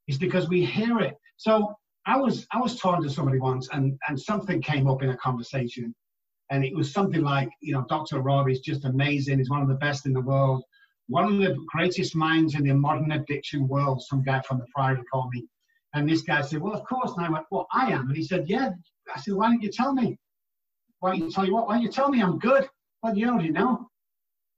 [0.08, 1.16] is because we hear it.
[1.38, 1.76] So
[2.06, 5.18] I was I was talking to somebody once, and and something came up in a
[5.18, 5.96] conversation,
[6.52, 8.22] and it was something like, you know, Dr.
[8.22, 9.40] Rory is just amazing.
[9.40, 10.64] He's one of the best in the world,
[11.08, 14.02] one of the greatest minds in the modern addiction world.
[14.02, 15.46] Some guy from the Priory called me,
[15.94, 18.24] and this guy said, "Well, of course." And I went, "Well, I am." And he
[18.24, 18.72] said, "Yeah."
[19.14, 20.18] I said, "Why don't you tell me?
[21.00, 21.68] Why don't you tell you what?
[21.68, 22.70] Why don't you tell me I'm good?"
[23.02, 23.90] Well, you already know.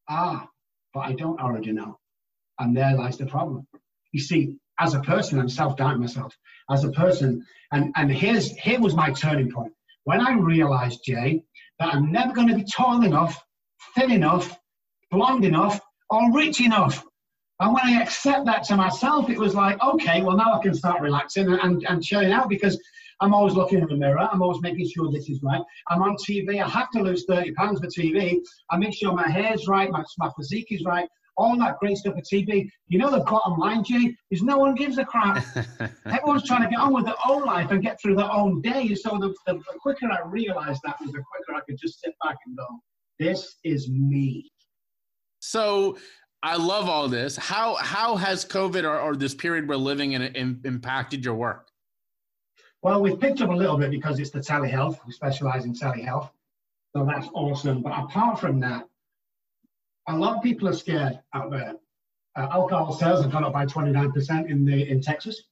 [0.07, 0.47] Ah,
[0.93, 1.97] but I don't already know,
[2.59, 3.67] and there lies the problem.
[4.11, 6.37] You see, as a person, I'm self-doubting myself.
[6.69, 9.73] As a person, and and here's here was my turning point
[10.03, 11.43] when I realized, Jay,
[11.79, 13.43] that I'm never going to be tall enough,
[13.95, 14.57] thin enough,
[15.11, 15.79] blonde enough,
[16.09, 17.03] or rich enough.
[17.59, 20.73] And when I accept that to myself, it was like, okay, well, now I can
[20.73, 22.77] start relaxing and, and chilling out because
[23.21, 24.19] I'm always looking in the mirror.
[24.19, 25.61] I'm always making sure this is right.
[25.87, 26.61] I'm on TV.
[26.61, 28.39] I have to lose 30 pounds for TV.
[28.69, 32.15] I make sure my hair's right, my, my physique is right, all that great stuff
[32.15, 32.69] for TV.
[32.87, 35.45] You know, the bottom line, Jay, is no one gives a crap.
[36.05, 38.93] Everyone's trying to get on with their own life and get through their own day.
[38.95, 42.13] So the, the, the quicker I realized that was the quicker I could just sit
[42.21, 42.67] back and go,
[43.17, 44.51] this is me.
[45.45, 45.97] So
[46.41, 47.37] I love all this.
[47.37, 51.67] How how has COVID or, or this period we're living in, in impacted your work?
[52.81, 54.99] Well, we've picked up a little bit because it's the telehealth.
[55.05, 56.29] We specialize in telehealth.
[56.95, 57.81] So that's awesome.
[57.81, 58.87] But apart from that,
[60.07, 61.73] a lot of people are scared out there.
[62.35, 65.43] Uh, alcohol sales have gone up by 29% in the in Texas.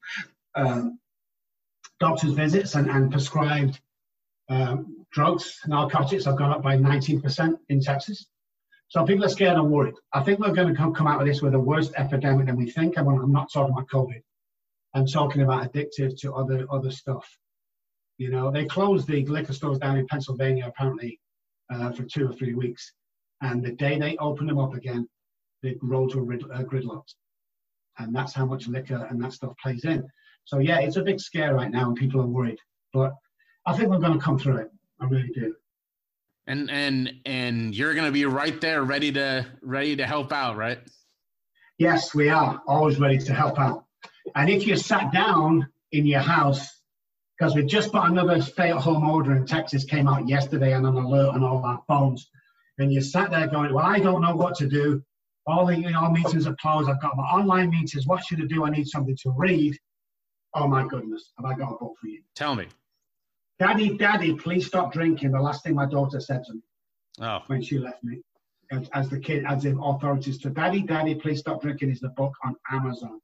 [0.55, 0.99] Um,
[1.99, 3.79] doctors' visits and, and prescribed
[4.49, 8.27] um, drugs, narcotics have gone up by 19% in Texas.
[8.93, 9.95] So people are scared and worried.
[10.13, 12.69] I think we're going to come, out of this with a worse epidemic than we
[12.69, 12.95] think.
[12.95, 14.21] I'm not talking about COVID.
[14.93, 17.27] I'm talking about addictive to other other stuff.
[18.19, 21.19] You know, they closed the liquor stores down in Pennsylvania apparently
[21.71, 22.93] uh, for two or three weeks,
[23.41, 25.09] and the day they opened them up again,
[25.63, 27.15] the roads were uh, gridlocked,
[27.97, 30.07] and that's how much liquor and that stuff plays in.
[30.45, 32.59] So yeah, it's a big scare right now, and people are worried.
[32.93, 33.15] But
[33.65, 34.71] I think we're going to come through it.
[35.01, 35.55] I really do
[36.47, 40.55] and and and you're going to be right there ready to ready to help out
[40.57, 40.79] right?
[41.77, 42.61] Yes we are.
[42.67, 43.85] Always ready to help out.
[44.35, 46.67] And if you sat down in your house
[47.37, 51.33] because we've just got another stay-at-home order in texas came out yesterday and an alert
[51.33, 52.29] on all our phones.
[52.77, 55.03] And you sat there going well i don't know what to do.
[55.45, 56.89] All the you know meetings are closed.
[56.89, 58.07] I've got my online meetings.
[58.07, 58.65] What should i do?
[58.65, 59.77] I need something to read.
[60.53, 61.31] Oh my goodness.
[61.37, 62.21] Have i got a book for you?
[62.35, 62.67] Tell me
[63.64, 65.32] Daddy, Daddy, please stop drinking.
[65.32, 66.61] The last thing my daughter said to me
[67.22, 67.39] oh.
[67.47, 68.20] when she left me,
[68.74, 72.09] as, as the kid, as the authorities to Daddy, Daddy, please stop drinking is the
[72.09, 73.22] book on Amazon.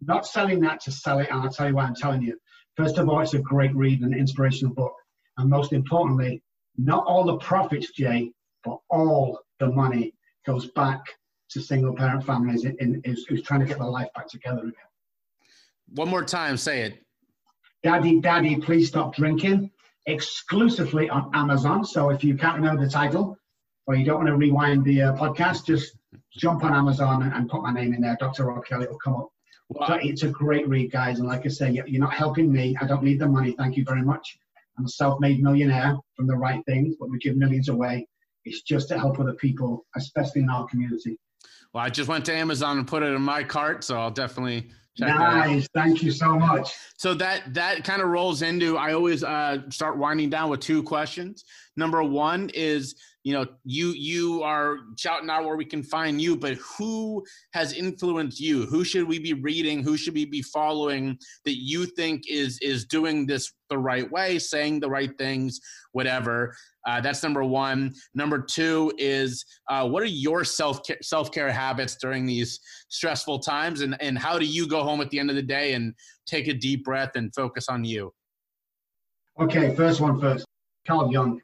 [0.00, 2.36] Not selling that to sell it, and I'll tell you why I'm telling you.
[2.76, 4.92] First of all, it's a great read and inspirational book.
[5.38, 6.42] And most importantly,
[6.76, 8.32] not all the profits, Jay,
[8.64, 10.14] but all the money
[10.46, 11.00] goes back
[11.50, 14.62] to single parent families in, in, who's, who's trying to get their life back together
[14.62, 14.74] again.
[15.94, 17.06] One more time, say it.
[17.84, 19.70] Daddy, Daddy, Please Stop Drinking,
[20.06, 21.84] exclusively on Amazon.
[21.84, 23.36] So if you can't remember the title
[23.86, 25.96] or you don't want to rewind the uh, podcast, just
[26.32, 28.16] jump on Amazon and, and, put my name in there.
[28.18, 28.44] Dr.
[28.44, 29.28] Robb Kelly It'll come up.
[29.68, 29.86] Wow.
[29.88, 31.18] So it's a great read, guys.
[31.18, 32.76] And like I say, you're not helping me.
[32.80, 33.54] I don't need the money.
[33.58, 34.38] Thank you very much.
[34.78, 38.06] I'm a self-made millionaire from the right things, but we give millions away.
[38.44, 41.18] It's just to help other people, especially in our community.
[41.72, 44.70] Well, I just went to Amazon and put it in my cart, so I'll definitely
[44.98, 45.68] Check nice.
[45.74, 46.72] Thank you so much.
[46.96, 50.82] So that that kind of rolls into I always uh, start winding down with two
[50.82, 51.44] questions.
[51.76, 52.94] Number one is
[53.26, 57.24] you know you you are shouting out where we can find you but who
[57.54, 58.66] has influenced you?
[58.66, 59.82] Who should we be reading?
[59.82, 64.38] Who should we be following that you think is is doing this the right way
[64.38, 65.58] saying the right things
[65.90, 66.54] whatever?
[66.86, 67.92] Uh, that's number one.
[68.14, 72.60] Number two is uh, what are your self self-care habits during these
[72.90, 73.80] stressful times?
[73.80, 75.94] And and how do you go home at the end of the day and
[76.26, 78.14] take a deep breath and focus on you?
[79.40, 80.46] Okay first one first.
[80.86, 81.40] Carl jung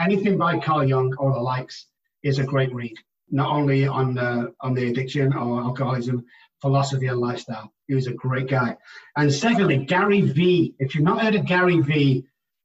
[0.00, 1.86] anything by Carl Jung or the likes
[2.22, 2.94] is a great read,
[3.30, 4.18] not only on
[4.60, 6.24] on the addiction or alcoholism,
[6.60, 7.70] philosophy and lifestyle.
[7.88, 8.76] He was a great guy.
[9.16, 10.74] And secondly, Gary Vee.
[10.78, 12.24] If you've not heard of Gary Vee,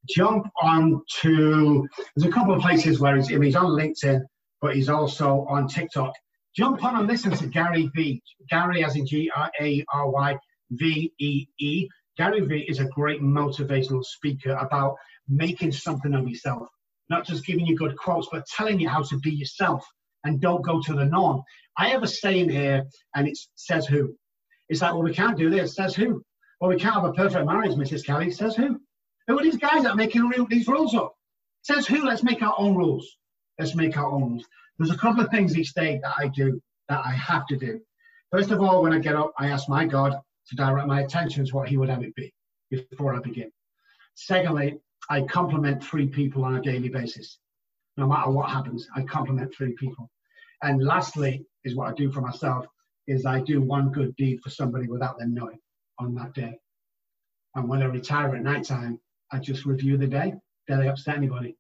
[0.10, 4.22] jump on to, there's a couple of places where he's, he's on LinkedIn,
[4.62, 6.14] but he's also on TikTok.
[6.56, 8.22] Jump on and listen to Gary Vee.
[8.50, 10.38] Gary as in G-R-A-R-Y
[10.72, 11.88] V-E-E.
[12.18, 14.96] Gary Vee is a great motivational speaker about
[15.28, 16.70] making something of yourself
[17.10, 19.86] not just giving you good quotes, but telling you how to be yourself
[20.24, 21.42] and don't go to the norm.
[21.78, 22.86] I have a saying here,
[23.16, 24.16] and it says who.
[24.68, 25.76] It's like, well, we can't do this.
[25.76, 26.24] Says who?
[26.60, 28.06] Well, we can't have a perfect marriage, Mrs.
[28.06, 28.32] Kelly.
[28.32, 28.80] Says who?
[29.28, 31.14] Who are these guys that are making these rules up?
[31.64, 32.06] Says who?
[32.06, 33.18] Let's make our own rules.
[33.58, 34.46] Let's make our own rules.
[34.78, 37.82] There's a couple of things each day that I do that I have to do.
[38.32, 40.14] First of all, when I get up, I ask my God
[40.50, 42.34] to direct my attention to what He would have it be
[42.70, 43.52] before I begin.
[44.16, 44.80] Secondly,
[45.10, 47.40] I compliment three people on a daily basis.
[47.98, 50.10] No matter what happens, I compliment three people.
[50.62, 52.66] And lastly, is what I do for myself,
[53.08, 55.60] is I do one good deed for somebody without them knowing
[55.98, 56.60] on that day.
[57.56, 59.00] And when I retire at night time,
[59.32, 60.34] I just review the day.
[60.68, 61.56] Did I upset anybody?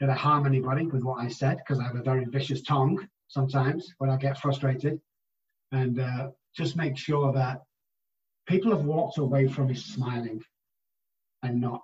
[0.00, 1.58] Did I harm anybody with what I said?
[1.58, 5.00] Because I have a very vicious tongue sometimes when I get frustrated.
[5.72, 7.62] And uh, just make sure that
[8.46, 10.42] people have walked away from me smiling
[11.42, 11.82] and not,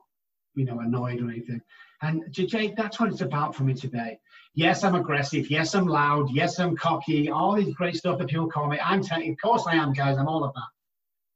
[0.55, 1.61] you know, annoyed or anything.
[2.03, 4.19] And Jay, that's what it's about for me today.
[4.55, 5.51] Yes, I'm aggressive.
[5.51, 6.31] Yes, I'm loud.
[6.31, 7.31] Yes, I'm cocky.
[7.31, 8.79] All these great stuff that people call me.
[8.83, 10.17] I'm telling, of course I am, guys.
[10.19, 10.69] I'm all of that.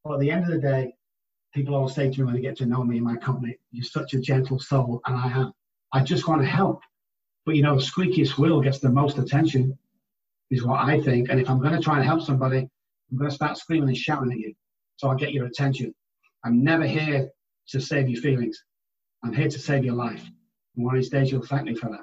[0.04, 0.94] But at the end of the day,
[1.54, 3.84] people always say to me when they get to know me in my company, "You're
[3.84, 5.52] such a gentle soul," and I am.
[5.92, 6.82] I just want to help.
[7.44, 9.78] But you know, the squeakiest wheel gets the most attention,
[10.50, 11.28] is what I think.
[11.28, 12.58] And if I'm going to try and help somebody,
[13.10, 14.54] I'm going to start screaming and shouting at you,
[14.96, 15.94] so I get your attention.
[16.44, 17.30] I'm never here
[17.70, 18.62] to save your feelings.
[19.22, 20.24] I'm here to save your life.
[20.76, 22.00] And one of these days, you'll thank me for that.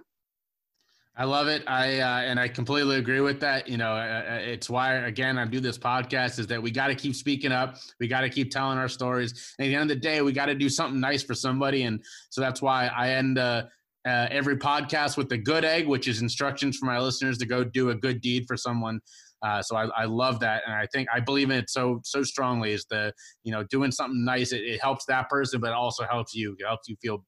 [1.18, 1.64] I love it.
[1.66, 3.70] I uh, and I completely agree with that.
[3.70, 6.88] You know, uh, uh it's why again I do this podcast is that we got
[6.88, 7.78] to keep speaking up.
[8.02, 9.56] We got to keep telling our stories.
[9.58, 11.84] And at the end of the day, we got to do something nice for somebody.
[11.84, 13.64] And so that's why I end uh,
[14.06, 17.64] uh, every podcast with the good egg, which is instructions for my listeners to go
[17.64, 19.00] do a good deed for someone.
[19.42, 22.24] Uh, so I, I, love that, and I think I believe in it so so
[22.24, 22.74] strongly.
[22.74, 23.14] Is the
[23.44, 24.52] you know doing something nice?
[24.52, 26.56] It, it helps that person, but also helps you.
[26.58, 27.24] It helps you feel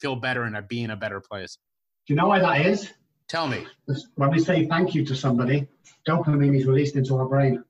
[0.00, 1.58] feel better and be in a better place.
[2.06, 2.92] Do you know why that is?
[3.28, 3.66] Tell me.
[4.14, 5.66] When we say thank you to somebody,
[6.08, 7.64] dopamine is released into our brain.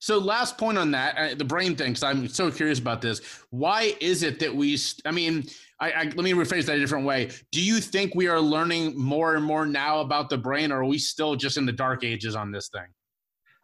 [0.00, 3.20] So, last point on that, uh, the brain thing, because I'm so curious about this.
[3.50, 5.44] Why is it that we, I mean,
[5.78, 7.30] I, I, let me rephrase that a different way.
[7.52, 10.84] Do you think we are learning more and more now about the brain, or are
[10.86, 12.86] we still just in the dark ages on this thing?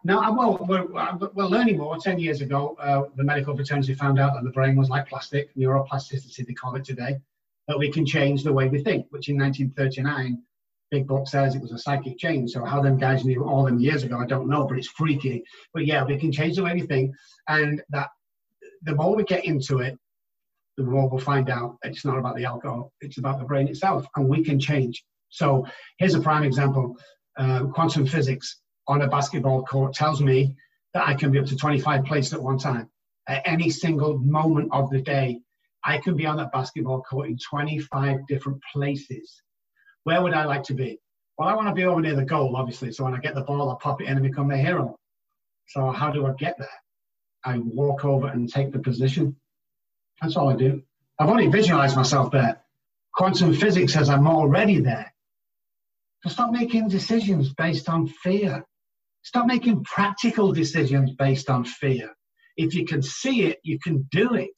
[0.05, 1.97] No, uh, well, we're, uh, we're learning more.
[1.97, 5.55] 10 years ago, uh, the medical fraternity found out that the brain was like plastic,
[5.57, 7.19] neuroplasticity, they call it today
[7.69, 10.43] that we can change the way we think, which in 1939,
[10.91, 12.51] Big Book says it was a psychic change.
[12.53, 15.43] So how them guys knew all them years ago, I don't know, but it's freaky.
[15.75, 17.15] But yeah, we can change the way we think,
[17.49, 18.09] and that
[18.83, 19.99] the more we get into it,
[20.77, 24.07] the more we'll find out it's not about the alcohol, it's about the brain itself,
[24.17, 25.03] and we can change.
[25.31, 25.67] So
[25.99, 26.97] here's a prime example:
[27.39, 30.55] uh, quantum physics on a basketball court tells me
[30.95, 32.89] that I can be up to 25 places at one time
[33.29, 35.41] at any single moment of the day
[35.85, 39.43] I can be on that basketball court in 25 different places.
[40.07, 41.01] Where would I like to be?
[41.37, 42.93] Well, I want to be over near the goal, obviously.
[42.93, 44.97] So when I get the ball, I pop it in and become the hero.
[45.67, 46.79] So how do I get there?
[47.45, 49.35] I walk over and take the position.
[50.23, 50.81] That's all I do.
[51.19, 52.63] I've only visualized myself there.
[53.15, 55.13] Quantum physics says I'm already there.
[56.23, 58.65] So stop making decisions based on fear.
[59.25, 62.15] Stop making practical decisions based on fear.
[62.57, 64.55] If you can see it, you can do it.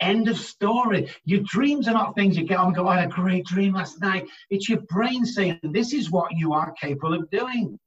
[0.00, 1.08] End of story.
[1.24, 3.74] Your dreams are not things you get on and go, I had a great dream
[3.74, 4.26] last night.
[4.50, 7.78] It's your brain saying, this is what you are capable of doing.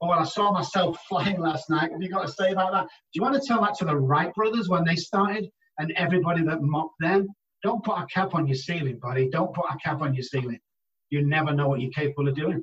[0.00, 1.90] Oh, well, I saw myself flying last night.
[1.90, 2.84] Have you got to say about that?
[2.84, 6.42] Do you want to tell that to the Wright brothers when they started and everybody
[6.44, 7.28] that mocked them?
[7.62, 9.28] Don't put a cap on your ceiling, buddy.
[9.28, 10.60] Don't put a cap on your ceiling.
[11.10, 12.62] You never know what you're capable of doing.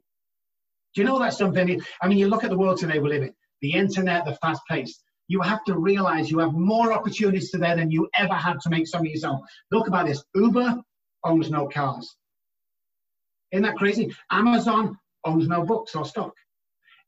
[0.93, 1.81] Do you know that's something?
[2.01, 4.61] I mean, you look at the world today we live in the internet, the fast
[4.69, 8.69] pace you have to realize you have more opportunities today than you ever had to
[8.69, 9.41] make some something yourself.
[9.71, 10.81] Look about this Uber
[11.23, 12.15] owns no cars.
[13.51, 14.15] Isn't that crazy?
[14.31, 16.33] Amazon owns no books or stock.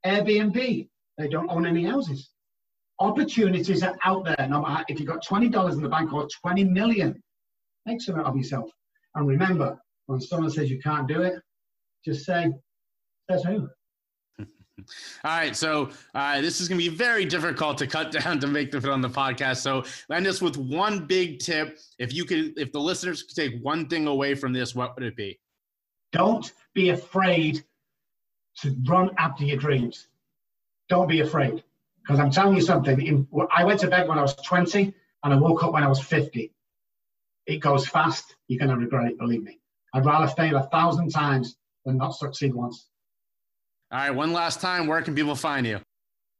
[0.05, 0.87] Airbnb,
[1.17, 2.29] they don't own any houses.
[2.99, 4.47] Opportunities are out there.
[4.49, 7.21] No matter if you've got $20 in the bank or 20 million,
[7.85, 8.69] make something of yourself.
[9.13, 11.35] And remember, when someone says you can't do it,
[12.05, 12.51] just say,
[13.29, 13.67] says who?
[14.79, 18.47] All right, so uh, this is going to be very difficult to cut down to
[18.47, 19.57] make the fit on the podcast.
[19.57, 21.79] So end us with one big tip.
[21.97, 25.03] If you could, if the listeners could take one thing away from this, what would
[25.03, 25.39] it be?
[26.11, 27.63] Don't be afraid
[28.59, 30.07] to run after your dreams.
[30.89, 31.63] Don't be afraid,
[32.01, 33.01] because I'm telling you something.
[33.01, 35.87] In, I went to bed when I was 20, and I woke up when I
[35.87, 36.53] was 50.
[37.47, 38.35] It goes fast.
[38.47, 39.17] You're going to regret it.
[39.17, 39.59] Believe me.
[39.93, 42.87] I'd rather fail a thousand times than not succeed once.
[43.89, 45.79] All right, one last time, where can people find you?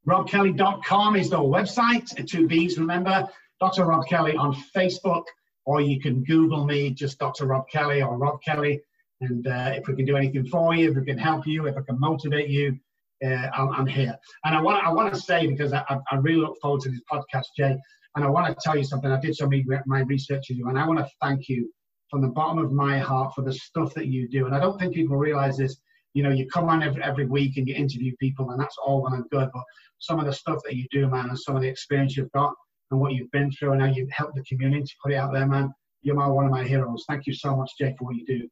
[0.05, 3.25] RobbKelly.com is the website, two B's, remember.
[3.61, 3.85] Dr.
[3.85, 5.23] Robb Kelly on Facebook,
[5.65, 7.45] or you can Google me, just Dr.
[7.45, 8.81] Robb Kelly or Robb Kelly.
[9.21, 11.77] And uh, if we can do anything for you, if we can help you, if
[11.77, 12.77] I can motivate you,
[13.25, 14.17] uh, I'm, I'm, here.
[14.43, 17.01] And I want, I want to say, because I, I really look forward to this
[17.09, 17.77] podcast, Jay,
[18.15, 19.09] and I want to tell you something.
[19.09, 21.71] I did some of my research with you, and I want to thank you
[22.09, 24.47] from the bottom of my heart for the stuff that you do.
[24.47, 25.77] And I don't think people realize this
[26.17, 29.03] you know, you come on every, every week and you interview people, and that's all
[29.03, 29.49] well and good.
[29.53, 29.63] But
[29.99, 32.55] some of the stuff that you do, man, and some of the experience you've got
[32.89, 35.45] and what you've been through, and how you've helped the community put it out there,
[35.45, 37.05] man, you're my, one of my heroes.
[37.07, 38.47] Thank you so much, Jake, for what you do.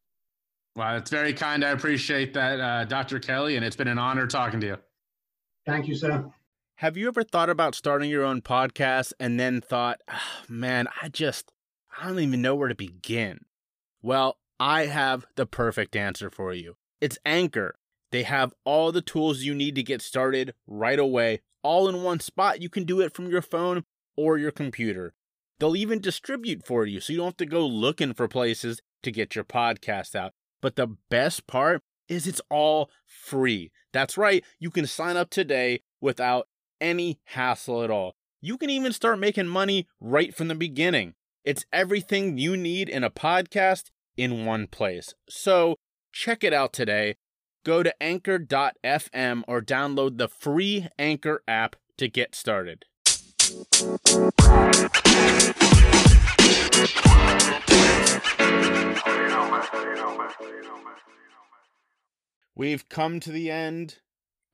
[0.75, 1.65] Well, it's very kind.
[1.65, 3.17] I appreciate that, uh, Dr.
[3.17, 4.77] Kelly, and it's been an honor talking to you.
[5.65, 6.23] Thank you, sir.
[6.75, 11.09] Have you ever thought about starting your own podcast and then thought, oh, man, I
[11.09, 11.51] just,
[11.99, 13.39] I don't even know where to begin?
[14.03, 16.75] Well, I have the perfect answer for you.
[17.01, 17.75] It's Anchor.
[18.11, 22.19] They have all the tools you need to get started right away, all in one
[22.19, 22.61] spot.
[22.61, 23.83] You can do it from your phone
[24.15, 25.13] or your computer.
[25.59, 29.11] They'll even distribute for you so you don't have to go looking for places to
[29.11, 30.33] get your podcast out.
[30.61, 33.71] But the best part is it's all free.
[33.91, 36.47] That's right, you can sign up today without
[36.79, 38.15] any hassle at all.
[38.41, 41.15] You can even start making money right from the beginning.
[41.43, 45.13] It's everything you need in a podcast in one place.
[45.29, 45.77] So
[46.15, 47.17] check it out today.
[47.65, 52.85] Go to anchor.fm or download the free Anchor app to get started.
[62.55, 63.97] We've come to the end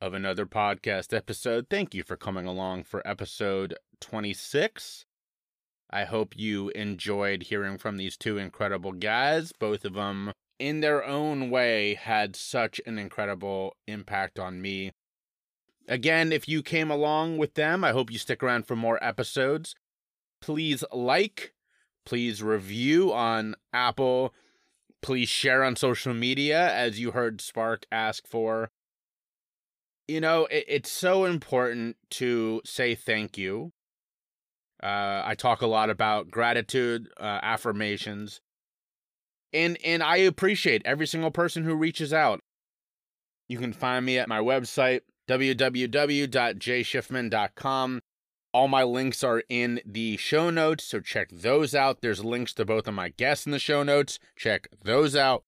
[0.02, 1.68] of another podcast episode.
[1.70, 5.06] Thank you for coming along for episode 26.
[5.92, 9.52] I hope you enjoyed hearing from these two incredible guys.
[9.52, 10.32] Both of them,
[10.62, 14.92] in their own way, had such an incredible impact on me.
[15.88, 19.76] Again, if you came along with them, I hope you stick around for more episodes.
[20.40, 21.54] Please like,
[22.06, 24.34] please review on Apple,
[25.02, 28.70] please share on social media, as you heard Spark ask for
[30.08, 33.72] you know, it, it's so important to say thank you.
[34.84, 38.42] Uh, I talk a lot about gratitude, uh, affirmations,
[39.54, 42.42] and and I appreciate every single person who reaches out.
[43.48, 48.02] You can find me at my website www.jschiffman.com.
[48.54, 52.02] All my links are in the show notes, so check those out.
[52.02, 54.20] There's links to both of my guests in the show notes.
[54.36, 55.46] Check those out.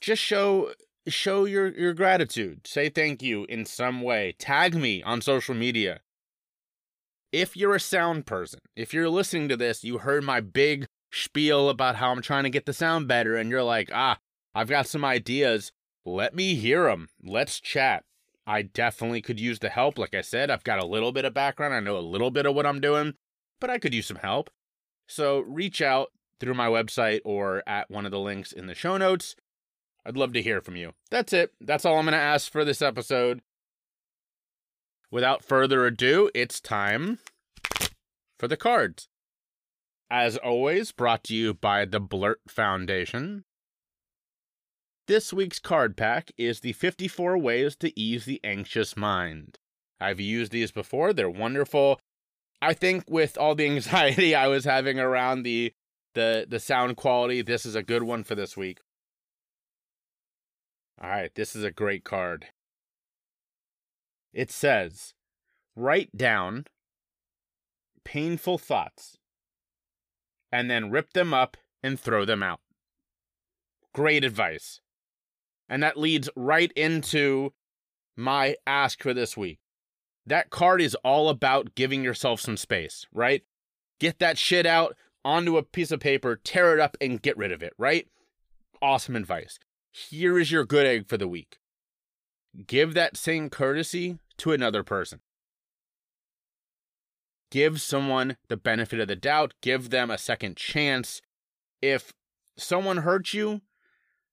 [0.00, 0.74] Just show
[1.08, 2.66] show your your gratitude.
[2.66, 4.34] Say thank you in some way.
[4.38, 6.00] Tag me on social media.
[7.32, 11.68] If you're a sound person, if you're listening to this, you heard my big spiel
[11.68, 14.18] about how I'm trying to get the sound better and you're like, "Ah,
[14.54, 15.72] I've got some ideas.
[16.04, 17.08] Let me hear them.
[17.22, 18.04] Let's chat."
[18.46, 19.98] I definitely could use the help.
[19.98, 21.74] Like I said, I've got a little bit of background.
[21.74, 23.14] I know a little bit of what I'm doing,
[23.60, 24.50] but I could use some help.
[25.06, 26.08] So reach out
[26.40, 29.36] through my website or at one of the links in the show notes.
[30.04, 30.94] I'd love to hear from you.
[31.10, 31.52] That's it.
[31.60, 33.40] That's all I'm going to ask for this episode.
[35.10, 37.18] Without further ado, it's time
[38.38, 39.08] for the cards.
[40.12, 43.44] As always, brought to you by the Blurt Foundation.
[45.08, 49.58] This week's card pack is the 54 Ways to Ease the Anxious Mind.
[49.98, 51.98] I've used these before, they're wonderful.
[52.60, 55.72] I think with all the anxiety I was having around the
[56.12, 58.80] the the sound quality, this is a good one for this week.
[61.02, 62.48] All right, this is a great card.
[64.34, 65.14] It says,
[65.74, 66.66] write down
[68.04, 69.16] painful thoughts
[70.52, 72.60] and then rip them up and throw them out.
[73.94, 74.80] Great advice.
[75.68, 77.52] And that leads right into
[78.16, 79.58] my ask for this week.
[80.26, 83.42] That card is all about giving yourself some space, right?
[83.98, 87.50] Get that shit out onto a piece of paper, tear it up, and get rid
[87.52, 88.06] of it, right?
[88.80, 89.58] Awesome advice
[89.92, 91.58] here is your good egg for the week.
[92.66, 95.20] Give that same courtesy to another person.
[97.52, 101.20] Give someone the benefit of the doubt, give them a second chance.
[101.82, 102.12] If
[102.56, 103.60] someone hurts you,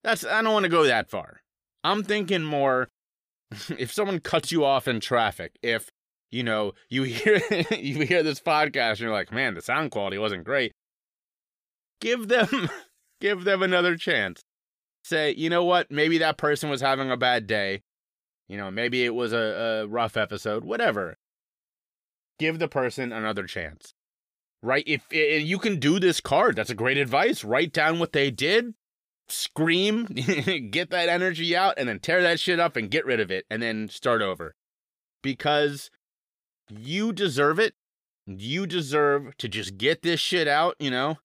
[0.03, 1.41] that's I don't want to go that far.
[1.83, 2.87] I'm thinking more
[3.77, 5.89] if someone cuts you off in traffic, if
[6.31, 7.41] you know, you hear
[7.77, 10.71] you hear this podcast and you're like, "Man, the sound quality wasn't great."
[11.99, 12.69] Give them
[13.19, 14.41] give them another chance
[15.03, 17.81] say, you know what, maybe that person was having a bad day.
[18.47, 21.17] You know, maybe it was a, a rough episode, whatever.
[22.39, 23.93] Give the person another chance.
[24.63, 24.83] Right?
[24.87, 27.43] If, if you can do this card, that's a great advice.
[27.43, 28.73] Write down what they did,
[29.27, 30.05] scream,
[30.71, 33.45] get that energy out, and then tear that shit up and get rid of it,
[33.49, 34.55] and then start over.
[35.21, 35.91] Because
[36.69, 37.73] you deserve it.
[38.25, 41.17] You deserve to just get this shit out, you know?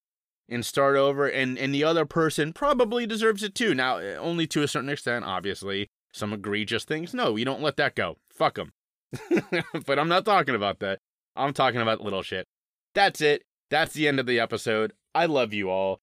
[0.49, 4.47] and start over and and the other person probably deserves it too now eh, only
[4.47, 8.55] to a certain extent obviously some egregious things no you don't let that go fuck
[8.55, 8.73] them
[9.87, 11.01] but i'm not talking about that.
[11.37, 12.47] I'm talking about little shit.
[12.95, 13.43] That's it.
[13.71, 14.93] That's the end of the episode.
[15.15, 16.01] I love you all.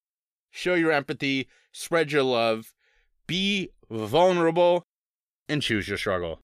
[0.49, 1.47] Show your empathy.
[1.71, 2.73] Spread your love.
[3.27, 4.85] Be vulnerable
[5.47, 6.41] and choose your struggle.